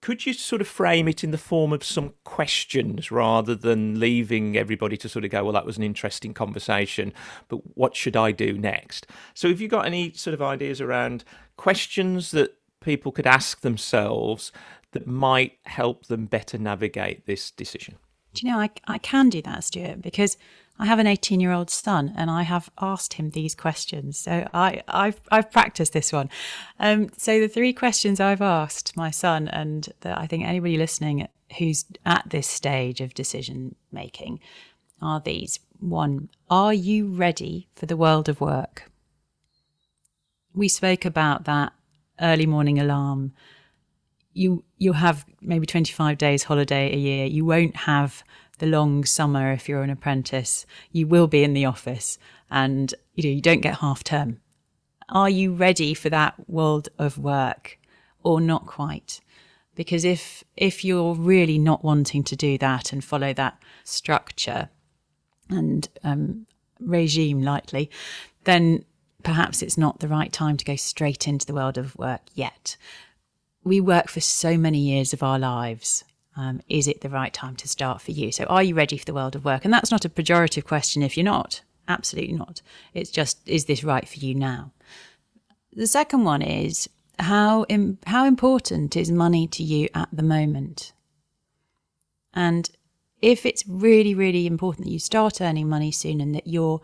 Could 0.00 0.26
you 0.26 0.32
sort 0.32 0.60
of 0.60 0.68
frame 0.68 1.08
it 1.08 1.24
in 1.24 1.32
the 1.32 1.38
form 1.38 1.72
of 1.72 1.82
some 1.82 2.14
questions 2.22 3.10
rather 3.10 3.56
than 3.56 3.98
leaving 3.98 4.56
everybody 4.56 4.96
to 4.96 5.08
sort 5.08 5.24
of 5.24 5.32
go 5.32 5.42
well 5.42 5.52
that 5.54 5.66
was 5.66 5.76
an 5.76 5.82
interesting 5.82 6.32
conversation 6.32 7.12
but 7.48 7.76
what 7.76 7.96
should 7.96 8.16
i 8.16 8.30
do 8.30 8.56
next? 8.56 9.06
So 9.34 9.48
have 9.48 9.60
you 9.60 9.68
got 9.68 9.86
any 9.86 10.12
sort 10.12 10.34
of 10.34 10.42
ideas 10.42 10.80
around 10.80 11.24
questions 11.56 12.30
that 12.30 12.54
people 12.80 13.10
could 13.10 13.26
ask 13.26 13.60
themselves 13.62 14.52
that 14.92 15.06
might 15.06 15.58
help 15.64 16.06
them 16.06 16.26
better 16.26 16.58
navigate 16.58 17.26
this 17.26 17.50
decision? 17.50 17.96
Do 18.34 18.46
you 18.46 18.52
know, 18.52 18.60
I, 18.60 18.70
I 18.86 18.98
can 18.98 19.28
do 19.28 19.42
that, 19.42 19.64
Stuart, 19.64 20.02
because 20.02 20.36
I 20.78 20.86
have 20.86 20.98
an 20.98 21.06
18 21.06 21.40
year 21.40 21.52
old 21.52 21.70
son 21.70 22.12
and 22.16 22.30
I 22.30 22.42
have 22.42 22.70
asked 22.80 23.14
him 23.14 23.30
these 23.30 23.54
questions. 23.54 24.18
So 24.18 24.48
I, 24.54 24.82
I've, 24.86 25.20
I've 25.30 25.50
practiced 25.50 25.92
this 25.92 26.12
one. 26.12 26.30
Um, 26.78 27.08
so 27.16 27.40
the 27.40 27.48
three 27.48 27.72
questions 27.72 28.20
I've 28.20 28.42
asked 28.42 28.96
my 28.96 29.10
son, 29.10 29.48
and 29.48 29.88
that 30.00 30.18
I 30.18 30.26
think 30.26 30.44
anybody 30.44 30.76
listening 30.76 31.26
who's 31.58 31.84
at 32.04 32.24
this 32.28 32.46
stage 32.46 33.00
of 33.00 33.14
decision 33.14 33.74
making 33.90 34.40
are 35.00 35.20
these 35.20 35.60
one, 35.80 36.28
are 36.50 36.74
you 36.74 37.06
ready 37.06 37.68
for 37.74 37.86
the 37.86 37.96
world 37.96 38.28
of 38.28 38.40
work? 38.40 38.90
We 40.54 40.68
spoke 40.68 41.04
about 41.04 41.44
that 41.44 41.72
early 42.20 42.46
morning 42.46 42.78
alarm. 42.78 43.32
You 44.38 44.64
you'll 44.78 44.94
have 44.94 45.26
maybe 45.40 45.66
25 45.66 46.16
days 46.16 46.44
holiday 46.44 46.92
a 46.92 46.96
year. 46.96 47.26
You 47.26 47.44
won't 47.44 47.76
have 47.76 48.22
the 48.58 48.66
long 48.66 49.04
summer 49.04 49.52
if 49.52 49.68
you're 49.68 49.82
an 49.82 49.90
apprentice. 49.90 50.66
You 50.92 51.06
will 51.06 51.26
be 51.26 51.42
in 51.42 51.54
the 51.54 51.64
office 51.64 52.18
and 52.50 52.94
you 53.14 53.24
know 53.24 53.34
you 53.34 53.42
don't 53.42 53.60
get 53.60 53.78
half 53.78 54.04
term. 54.04 54.40
Are 55.08 55.30
you 55.30 55.54
ready 55.54 55.94
for 55.94 56.10
that 56.10 56.34
world 56.48 56.88
of 56.98 57.18
work 57.18 57.78
or 58.22 58.40
not 58.40 58.66
quite? 58.66 59.20
Because 59.74 60.04
if 60.04 60.44
if 60.56 60.84
you're 60.84 61.14
really 61.14 61.58
not 61.58 61.84
wanting 61.84 62.22
to 62.24 62.36
do 62.36 62.58
that 62.58 62.92
and 62.92 63.04
follow 63.04 63.32
that 63.32 63.58
structure 63.84 64.68
and 65.50 65.88
um, 66.04 66.46
regime 66.78 67.42
lightly, 67.42 67.90
then 68.44 68.84
perhaps 69.22 69.62
it's 69.62 69.78
not 69.78 70.00
the 70.00 70.08
right 70.08 70.32
time 70.32 70.56
to 70.56 70.64
go 70.64 70.76
straight 70.76 71.26
into 71.26 71.46
the 71.46 71.54
world 71.54 71.78
of 71.78 71.96
work 71.96 72.22
yet. 72.34 72.76
We 73.64 73.80
work 73.80 74.08
for 74.08 74.20
so 74.20 74.56
many 74.56 74.78
years 74.78 75.12
of 75.12 75.22
our 75.22 75.38
lives 75.38 76.04
um, 76.38 76.60
is 76.68 76.86
it 76.86 77.00
the 77.00 77.08
right 77.08 77.34
time 77.34 77.56
to 77.56 77.68
start 77.68 78.00
for 78.00 78.12
you? 78.12 78.30
So, 78.30 78.44
are 78.44 78.62
you 78.62 78.76
ready 78.76 78.96
for 78.96 79.04
the 79.04 79.12
world 79.12 79.34
of 79.34 79.44
work? 79.44 79.64
And 79.64 79.74
that's 79.74 79.90
not 79.90 80.04
a 80.04 80.08
pejorative 80.08 80.64
question 80.64 81.02
if 81.02 81.16
you're 81.16 81.24
not. 81.24 81.62
Absolutely 81.88 82.34
not. 82.34 82.62
It's 82.94 83.10
just, 83.10 83.40
is 83.46 83.64
this 83.64 83.82
right 83.82 84.08
for 84.08 84.20
you 84.20 84.36
now? 84.36 84.70
The 85.72 85.88
second 85.88 86.22
one 86.22 86.40
is 86.40 86.88
how 87.18 87.64
Im- 87.64 87.98
how 88.06 88.24
important 88.24 88.96
is 88.96 89.10
money 89.10 89.48
to 89.48 89.64
you 89.64 89.88
at 89.94 90.08
the 90.12 90.22
moment? 90.22 90.92
And 92.32 92.70
if 93.20 93.44
it's 93.44 93.64
really, 93.66 94.14
really 94.14 94.46
important 94.46 94.86
that 94.86 94.92
you 94.92 95.00
start 95.00 95.40
earning 95.40 95.68
money 95.68 95.90
soon 95.90 96.20
and 96.20 96.36
that 96.36 96.46
you're 96.46 96.80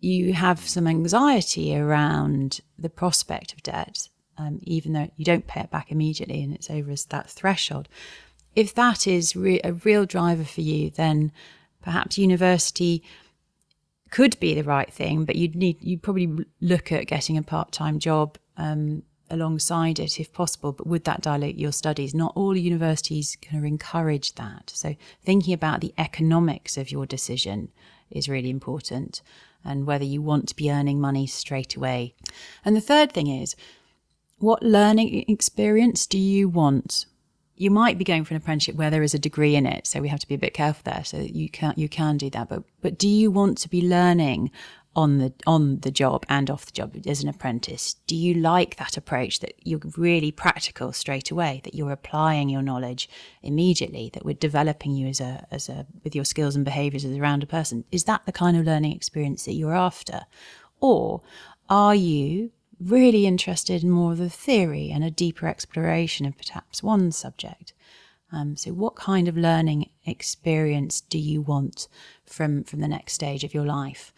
you 0.00 0.34
have 0.34 0.58
some 0.68 0.86
anxiety 0.86 1.74
around 1.74 2.60
the 2.78 2.90
prospect 2.90 3.54
of 3.54 3.62
debt, 3.62 4.08
um, 4.38 4.60
even 4.62 4.92
though 4.92 5.10
you 5.16 5.24
don't 5.24 5.46
pay 5.46 5.60
it 5.60 5.70
back 5.70 5.90
immediately 5.90 6.42
and 6.42 6.54
it's 6.54 6.70
over 6.70 6.94
that 7.10 7.28
threshold, 7.28 7.88
if 8.54 8.74
that 8.74 9.06
is 9.06 9.36
re- 9.36 9.60
a 9.62 9.72
real 9.72 10.06
driver 10.06 10.44
for 10.44 10.62
you, 10.62 10.90
then 10.90 11.32
perhaps 11.82 12.18
university 12.18 13.02
could 14.10 14.38
be 14.40 14.54
the 14.54 14.64
right 14.64 14.92
thing, 14.92 15.24
but 15.24 15.36
you'd 15.36 15.54
need 15.54 15.76
you 15.80 15.98
probably 15.98 16.44
look 16.60 16.90
at 16.92 17.06
getting 17.06 17.36
a 17.36 17.42
part 17.42 17.72
time 17.72 17.98
job 17.98 18.38
um, 18.56 19.02
alongside 19.30 19.98
it 19.98 20.18
if 20.18 20.32
possible. 20.32 20.72
But 20.72 20.86
would 20.86 21.04
that 21.04 21.20
dilute 21.20 21.56
your 21.56 21.72
studies? 21.72 22.14
Not 22.14 22.32
all 22.34 22.56
universities 22.56 23.36
can 23.40 23.64
encourage 23.64 24.34
that. 24.36 24.70
So 24.74 24.96
thinking 25.22 25.52
about 25.52 25.80
the 25.80 25.94
economics 25.98 26.76
of 26.76 26.90
your 26.90 27.06
decision 27.06 27.70
is 28.10 28.28
really 28.28 28.50
important, 28.50 29.20
and 29.64 29.86
whether 29.86 30.04
you 30.04 30.22
want 30.22 30.48
to 30.48 30.56
be 30.56 30.70
earning 30.70 31.00
money 31.00 31.26
straight 31.26 31.76
away. 31.76 32.14
And 32.64 32.74
the 32.74 32.80
third 32.80 33.12
thing 33.12 33.26
is, 33.26 33.54
what 34.38 34.62
learning 34.62 35.24
experience 35.28 36.06
do 36.06 36.18
you 36.18 36.48
want? 36.48 37.06
you 37.58 37.70
might 37.70 37.98
be 37.98 38.04
going 38.04 38.24
for 38.24 38.34
an 38.34 38.38
apprenticeship 38.38 38.76
where 38.76 38.90
there 38.90 39.02
is 39.02 39.14
a 39.14 39.18
degree 39.18 39.56
in 39.56 39.66
it, 39.66 39.86
so 39.86 40.00
we 40.00 40.08
have 40.08 40.20
to 40.20 40.28
be 40.28 40.36
a 40.36 40.38
bit 40.38 40.54
careful 40.54 40.82
there. 40.84 41.04
So 41.04 41.18
you 41.18 41.50
can 41.50 41.74
you 41.76 41.88
can 41.88 42.16
do 42.16 42.30
that, 42.30 42.48
but 42.48 42.62
but 42.80 42.98
do 42.98 43.08
you 43.08 43.30
want 43.30 43.58
to 43.58 43.68
be 43.68 43.82
learning 43.82 44.50
on 44.94 45.18
the 45.18 45.32
on 45.46 45.80
the 45.80 45.90
job 45.90 46.24
and 46.28 46.50
off 46.50 46.66
the 46.66 46.72
job 46.72 46.96
as 47.06 47.22
an 47.22 47.28
apprentice? 47.28 47.94
Do 48.06 48.14
you 48.14 48.34
like 48.34 48.76
that 48.76 48.96
approach 48.96 49.40
that 49.40 49.54
you're 49.64 49.80
really 49.96 50.30
practical 50.30 50.92
straight 50.92 51.30
away, 51.30 51.60
that 51.64 51.74
you're 51.74 51.90
applying 51.90 52.48
your 52.48 52.62
knowledge 52.62 53.08
immediately, 53.42 54.10
that 54.14 54.24
we're 54.24 54.34
developing 54.34 54.92
you 54.92 55.08
as 55.08 55.20
a 55.20 55.46
as 55.50 55.68
a 55.68 55.86
with 56.04 56.14
your 56.14 56.24
skills 56.24 56.54
and 56.54 56.64
behaviours 56.64 57.04
as 57.04 57.16
a 57.16 57.46
person? 57.46 57.84
Is 57.90 58.04
that 58.04 58.24
the 58.24 58.32
kind 58.32 58.56
of 58.56 58.64
learning 58.64 58.92
experience 58.92 59.44
that 59.44 59.54
you're 59.54 59.76
after, 59.76 60.22
or 60.80 61.22
are 61.68 61.94
you 61.94 62.52
really 62.80 63.26
interested 63.26 63.82
in 63.82 63.90
more 63.90 64.12
of 64.12 64.18
the 64.18 64.30
theory 64.30 64.90
and 64.90 65.02
a 65.04 65.10
deeper 65.10 65.46
exploration 65.46 66.26
of 66.26 66.36
perhaps 66.38 66.82
one 66.82 67.12
subject. 67.12 67.72
Um, 68.30 68.56
so, 68.56 68.72
what 68.72 68.94
kind 68.94 69.26
of 69.26 69.36
learning 69.36 69.90
experience 70.04 71.00
do 71.00 71.18
you 71.18 71.40
want 71.40 71.88
from 72.26 72.62
from 72.64 72.80
the 72.80 72.88
next 72.88 73.14
stage 73.14 73.42
of 73.42 73.54
your 73.54 73.64
life? 73.64 74.12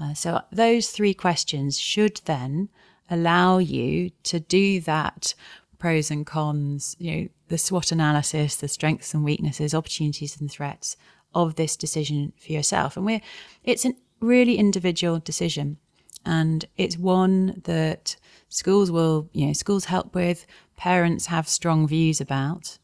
Uh, 0.00 0.14
so, 0.14 0.42
those 0.52 0.90
three 0.90 1.14
questions 1.14 1.78
should 1.78 2.20
then 2.24 2.68
allow 3.10 3.58
you 3.58 4.10
to 4.22 4.38
do 4.38 4.80
that 4.82 5.34
pros 5.78 6.10
and 6.10 6.26
cons, 6.26 6.96
you 6.98 7.10
know, 7.10 7.28
the 7.48 7.58
SWOT 7.58 7.92
analysis, 7.92 8.56
the 8.56 8.68
strengths 8.68 9.14
and 9.14 9.24
weaknesses, 9.24 9.74
opportunities 9.74 10.40
and 10.40 10.50
threats 10.50 10.96
of 11.34 11.54
this 11.54 11.76
decision 11.76 12.32
for 12.36 12.52
yourself. 12.52 12.96
And 12.96 13.06
we're 13.06 13.20
it's 13.64 13.84
a 13.84 13.94
really 14.20 14.56
individual 14.56 15.18
decision 15.18 15.78
and 16.28 16.66
it's 16.76 16.98
one 16.98 17.62
that 17.64 18.14
schools 18.50 18.90
will, 18.90 19.30
you 19.32 19.46
know, 19.46 19.54
schools 19.54 19.86
help 19.86 20.14
with, 20.14 20.46
parents 20.76 21.26
have 21.26 21.48
strong 21.48 21.88
views 21.88 22.20
about, 22.20 22.76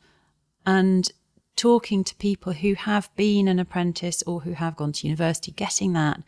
and 0.64 1.10
talking 1.54 2.02
to 2.04 2.14
people 2.14 2.54
who 2.54 2.72
have 2.74 3.14
been 3.16 3.46
an 3.46 3.58
apprentice 3.58 4.22
or 4.22 4.40
who 4.40 4.52
have 4.52 4.76
gone 4.76 4.92
to 4.92 5.06
university, 5.06 5.52
getting 5.52 5.92
that, 5.92 6.22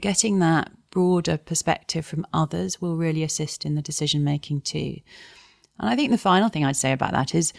getting 0.00 0.40
that 0.40 0.72
broader 0.90 1.38
perspective 1.38 2.04
from 2.04 2.26
others 2.34 2.80
will 2.80 2.96
really 2.96 3.22
assist 3.22 3.64
in 3.64 3.76
the 3.76 3.80
decision 3.80 4.24
making 4.24 4.62
too. 4.62 4.96
And 5.78 5.88
I 5.88 5.94
think 5.94 6.10
the 6.10 6.18
final 6.18 6.48
thing 6.48 6.64
I'd 6.64 6.74
say 6.74 6.90
about 6.90 7.12
that 7.12 7.36
is 7.36 7.52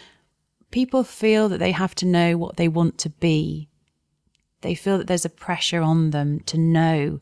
people 0.71 1.05
feel 1.05 1.47
that 1.47 1.59
they 1.59 1.71
have 1.71 1.95
to 1.95 2.05
know 2.05 2.37
what 2.37 2.57
they 2.57 2.67
want 2.67 2.97
to 2.97 3.09
be. 3.09 3.69
They 4.59 4.75
feel 4.75 4.97
that 4.97 5.07
there's 5.07 5.23
a 5.23 5.29
pressure 5.29 5.81
on 5.81 6.09
them 6.09 6.41
to 6.41 6.57
know 6.57 7.21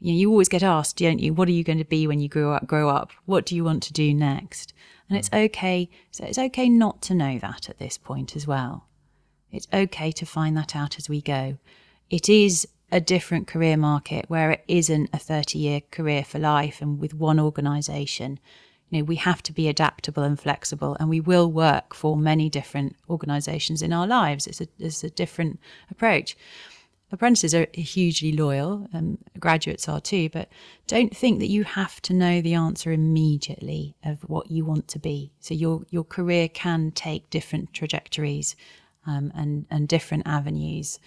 you, 0.00 0.12
know, 0.12 0.18
you 0.18 0.30
always 0.30 0.48
get 0.48 0.62
asked, 0.62 0.96
don't 0.98 1.18
you? 1.18 1.34
What 1.34 1.48
are 1.48 1.52
you 1.52 1.64
going 1.64 1.78
to 1.78 1.84
be 1.84 2.06
when 2.06 2.20
you 2.20 2.28
grow 2.28 2.52
up? 2.52 2.66
Grow 2.66 2.88
up. 2.88 3.10
What 3.26 3.46
do 3.46 3.56
you 3.56 3.64
want 3.64 3.82
to 3.84 3.92
do 3.92 4.14
next? 4.14 4.72
And 5.08 5.18
it's 5.18 5.28
mm. 5.28 5.44
okay. 5.46 5.88
So 6.10 6.24
it's 6.24 6.38
okay 6.38 6.68
not 6.68 7.02
to 7.02 7.14
know 7.14 7.38
that 7.38 7.68
at 7.68 7.78
this 7.78 7.98
point 7.98 8.36
as 8.36 8.46
well. 8.46 8.86
It's 9.50 9.66
okay 9.72 10.12
to 10.12 10.26
find 10.26 10.56
that 10.56 10.76
out 10.76 10.98
as 10.98 11.08
we 11.08 11.20
go. 11.20 11.58
It 12.10 12.28
is 12.28 12.68
a 12.90 13.00
different 13.00 13.46
career 13.46 13.76
market 13.76 14.24
where 14.28 14.50
it 14.50 14.64
isn't 14.68 15.10
a 15.12 15.18
30 15.18 15.58
year 15.58 15.80
career 15.90 16.24
for 16.24 16.38
life 16.38 16.80
and 16.80 16.98
with 16.98 17.14
one 17.14 17.40
organization. 17.40 18.38
You 18.90 18.98
know, 18.98 19.04
we 19.04 19.16
have 19.16 19.42
to 19.44 19.52
be 19.52 19.68
adaptable 19.68 20.22
and 20.22 20.40
flexible, 20.40 20.96
and 20.98 21.10
we 21.10 21.20
will 21.20 21.52
work 21.52 21.92
for 21.92 22.16
many 22.16 22.48
different 22.48 22.96
organizations 23.10 23.82
in 23.82 23.92
our 23.92 24.06
lives. 24.06 24.46
It's 24.46 24.62
a, 24.62 24.68
it's 24.78 25.04
a 25.04 25.10
different 25.10 25.60
approach 25.90 26.36
apprentices 27.10 27.54
are 27.54 27.66
hugely 27.72 28.32
loyal, 28.32 28.86
and 28.92 29.18
graduates 29.38 29.88
are 29.88 30.00
too, 30.00 30.28
but 30.30 30.48
don't 30.86 31.16
think 31.16 31.38
that 31.38 31.48
you 31.48 31.64
have 31.64 32.00
to 32.02 32.12
know 32.12 32.40
the 32.40 32.54
answer 32.54 32.92
immediately 32.92 33.96
of 34.04 34.22
what 34.28 34.50
you 34.50 34.64
want 34.64 34.88
to 34.88 34.98
be. 34.98 35.32
So 35.40 35.54
your 35.54 35.82
your 35.90 36.04
career 36.04 36.48
can 36.48 36.90
take 36.90 37.30
different 37.30 37.72
trajectories 37.72 38.56
um, 39.06 39.32
and 39.34 39.66
and 39.70 39.88
different 39.88 40.26
avenues. 40.26 40.98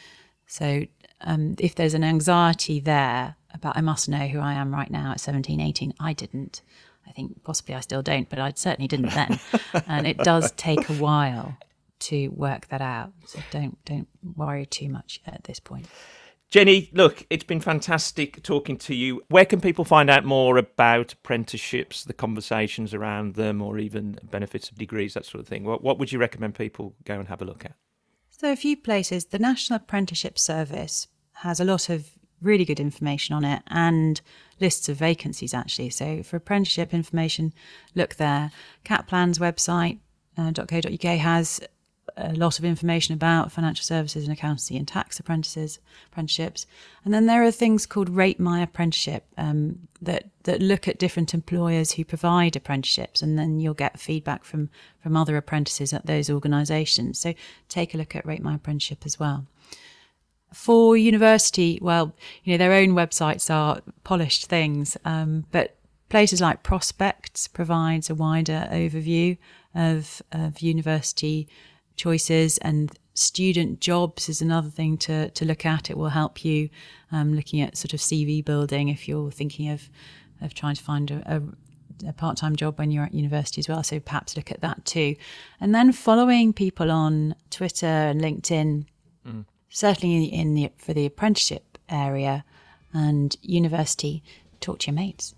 So 0.48 0.86
um, 1.22 1.56
if 1.60 1.76
there's 1.76 1.94
an 1.94 2.04
anxiety 2.04 2.80
there 2.80 3.36
about 3.54 3.78
I 3.78 3.82
must 3.82 4.10
know 4.10 4.28
who 4.28 4.40
I 4.40 4.54
am 4.54 4.74
right 4.74 4.90
now 4.90 5.12
at 5.12 5.20
17, 5.20 5.60
18, 5.60 5.94
I 6.00 6.14
didn't. 6.14 6.62
I 7.08 7.12
think 7.12 7.44
possibly 7.44 7.76
I 7.76 7.80
still 7.80 8.02
don't, 8.02 8.30
but 8.30 8.40
I 8.40 8.54
certainly 8.56 8.88
didn't 8.88 9.10
then. 9.10 9.40
and 9.88 10.08
it 10.08 10.18
does 10.20 10.52
take 10.54 10.90
a 10.90 10.94
while 10.94 11.58
to 12.02 12.30
work 12.30 12.68
that 12.68 12.82
out. 12.82 13.14
So 13.26 13.40
don't 13.52 13.84
don't 13.86 14.08
worry 14.36 14.66
too 14.66 14.90
much 14.90 15.22
at 15.26 15.44
this 15.46 15.60
point. 15.60 15.88
Jenny, 16.52 16.90
look, 16.92 17.26
it's 17.30 17.46
been 17.46 17.62
fantastic 17.62 18.44
talking 18.44 18.78
to 18.80 18.94
you. 18.94 19.24
Where 19.30 19.46
can 19.46 19.62
people 19.62 19.86
find 19.86 20.10
out 20.10 20.26
more 20.26 20.58
about 20.58 21.14
apprenticeships, 21.14 22.04
the 22.04 22.12
conversations 22.12 22.94
around 22.94 23.36
them, 23.36 23.62
or 23.62 23.80
even 23.80 24.20
benefits 24.30 24.70
of 24.70 24.78
degrees, 24.78 25.14
that 25.14 25.26
sort 25.26 25.42
of 25.42 25.48
thing? 25.48 25.64
What, 25.64 25.82
what 25.82 25.98
would 25.98 26.12
you 26.12 26.20
recommend 26.20 26.56
people 26.56 26.94
go 27.06 27.18
and 27.18 27.30
have 27.30 27.42
a 27.42 27.46
look 27.46 27.64
at? 27.64 27.76
So, 28.30 28.52
a 28.52 28.58
few 28.58 28.76
places. 28.76 29.26
The 29.26 29.40
National 29.40 29.78
Apprenticeship 29.78 30.38
Service 30.38 31.08
has 31.36 31.62
a 31.62 31.64
lot 31.64 31.90
of 31.90 32.10
really 32.42 32.66
good 32.66 32.82
information 32.82 33.34
on 33.34 33.46
it 33.46 33.62
and 33.68 34.20
lists 34.60 34.90
of 34.90 34.98
vacancies, 34.98 35.54
actually. 35.54 35.92
So, 35.92 36.22
for 36.22 36.36
apprenticeship 36.36 36.94
information, 36.94 37.54
look 37.96 38.16
there. 38.16 38.52
Kaplan's 38.84 39.40
website, 39.40 40.00
uh, 40.38 40.52
.co.uk 40.52 41.18
has 41.18 41.62
a 42.18 42.34
lot 42.34 42.60
of 42.60 42.66
information 42.66 43.14
about 43.14 43.52
financial 43.52 43.84
services 43.84 44.24
and 44.24 44.34
accountancy 44.34 44.78
and 44.78 44.88
tax 44.88 45.20
apprentices 45.20 45.80
apprenticeships. 46.08 46.66
And 47.04 47.14
then 47.14 47.26
there 47.26 47.44
are 47.44 47.52
things 47.52 47.86
called 47.86 48.10
Rate 48.10 48.40
My 48.40 48.62
Apprenticeship 48.62 49.26
um, 49.38 49.88
that 50.02 50.30
that 50.44 50.62
look 50.62 50.88
at 50.88 50.98
different 50.98 51.34
employers 51.34 51.92
who 51.92 52.06
provide 52.06 52.56
apprenticeships, 52.56 53.22
and 53.22 53.38
then 53.38 53.60
you'll 53.60 53.74
get 53.74 54.00
feedback 54.00 54.44
from 54.44 54.70
from 55.02 55.16
other 55.16 55.38
apprentices 55.38 55.94
at 55.94 56.06
those 56.06 56.30
organisations. 56.30 57.20
So 57.20 57.34
take 57.70 57.94
a 57.94 57.98
look 57.98 58.16
at 58.16 58.26
Rate 58.26 58.44
My 58.44 58.56
Apprenticeship 58.56 59.04
as 59.06 59.20
well. 59.20 59.46
For 60.54 60.98
university, 60.98 61.80
well, 61.82 62.14
you 62.44 62.54
know 62.54 62.58
their 62.58 62.74
own 62.74 62.90
websites 62.90 63.50
are 63.50 63.82
polished 64.04 64.48
things, 64.48 64.98
um, 65.06 65.46
but 65.52 65.78
places 66.12 66.42
like 66.42 66.62
Prospects 66.62 67.48
provides 67.48 68.10
a 68.10 68.16
wider 68.16 68.68
overview 68.70 69.38
of, 69.74 70.22
of 70.34 70.60
university 70.60 71.48
choices 71.96 72.58
and 72.60 72.92
student 73.14 73.80
jobs 73.80 74.30
is 74.30 74.42
another 74.42 74.70
thing 74.70 74.98
to, 74.98 75.30
to 75.32 75.46
look 75.46 75.66
at. 75.66 75.90
It 75.90 75.98
will 75.98 76.10
help 76.10 76.44
you 76.46 76.70
um, 77.12 77.34
looking 77.34 77.62
at 77.62 77.78
sort 77.78 77.94
of 77.94 78.00
CV 78.00 78.44
building 78.44 78.90
if 78.90 79.08
you're 79.08 79.32
thinking 79.32 79.70
of, 79.70 79.90
of 80.42 80.54
trying 80.54 80.76
to 80.76 80.84
find 80.84 81.12
a, 81.12 81.36
a, 82.06 82.10
a 82.10 82.14
part 82.14 82.38
time 82.38 82.56
job 82.56 82.80
when 82.80 82.92
you're 82.92 83.04
at 83.04 83.14
university 83.14 83.60
as 83.60 83.68
well. 83.68 83.84
So 83.84 84.00
perhaps 84.00 84.36
look 84.38 84.52
at 84.52 84.62
that 84.62 84.86
too. 84.86 85.16
And 85.60 85.76
then 85.76 85.92
following 85.92 86.54
people 86.54 86.92
on 86.92 87.36
Twitter 87.50 87.86
and 87.86 88.22
LinkedIn, 88.22 88.86
mm. 89.28 89.46
certainly 89.70 90.26
in 90.26 90.54
the, 90.54 90.72
for 90.78 90.94
the 90.94 91.06
apprenticeship 91.06 91.78
area 91.90 92.46
and 92.94 93.36
university, 93.42 94.24
talk 94.60 94.80
to 94.80 94.88
your 94.88 94.96
mates. 94.96 95.36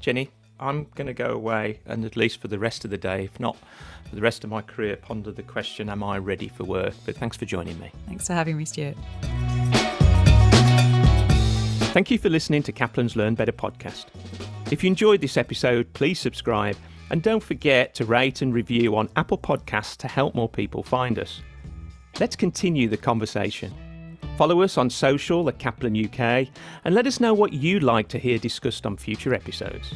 Jenny, 0.00 0.30
I'm 0.58 0.86
going 0.94 1.06
to 1.06 1.14
go 1.14 1.26
away 1.26 1.80
and 1.86 2.04
at 2.04 2.16
least 2.16 2.40
for 2.40 2.48
the 2.48 2.58
rest 2.58 2.84
of 2.84 2.90
the 2.90 2.96
day, 2.96 3.24
if 3.24 3.38
not 3.38 3.56
for 4.08 4.14
the 4.14 4.22
rest 4.22 4.44
of 4.44 4.50
my 4.50 4.62
career, 4.62 4.96
ponder 4.96 5.32
the 5.32 5.42
question 5.42 5.88
Am 5.88 6.02
I 6.02 6.18
ready 6.18 6.48
for 6.48 6.64
work? 6.64 6.94
But 7.04 7.16
thanks 7.16 7.36
for 7.36 7.44
joining 7.44 7.78
me. 7.78 7.90
Thanks 8.06 8.26
for 8.26 8.32
having 8.32 8.56
me, 8.56 8.64
Stuart. 8.64 8.96
Thank 11.92 12.10
you 12.10 12.18
for 12.18 12.28
listening 12.28 12.62
to 12.64 12.72
Kaplan's 12.72 13.16
Learn 13.16 13.34
Better 13.34 13.52
podcast. 13.52 14.06
If 14.70 14.82
you 14.82 14.88
enjoyed 14.88 15.20
this 15.20 15.36
episode, 15.36 15.92
please 15.92 16.18
subscribe 16.18 16.76
and 17.10 17.22
don't 17.22 17.42
forget 17.42 17.94
to 17.94 18.04
rate 18.04 18.42
and 18.42 18.52
review 18.52 18.96
on 18.96 19.08
Apple 19.16 19.38
Podcasts 19.38 19.96
to 19.98 20.08
help 20.08 20.34
more 20.34 20.48
people 20.48 20.82
find 20.82 21.18
us. 21.18 21.42
Let's 22.18 22.36
continue 22.36 22.88
the 22.88 22.96
conversation. 22.96 23.74
Follow 24.36 24.62
us 24.62 24.76
on 24.76 24.90
social 24.90 25.48
at 25.48 25.58
Kaplan 25.58 26.04
UK 26.04 26.48
and 26.84 26.94
let 26.94 27.06
us 27.06 27.20
know 27.20 27.32
what 27.32 27.52
you'd 27.52 27.82
like 27.82 28.08
to 28.08 28.18
hear 28.18 28.38
discussed 28.38 28.84
on 28.84 28.96
future 28.96 29.32
episodes. 29.32 29.94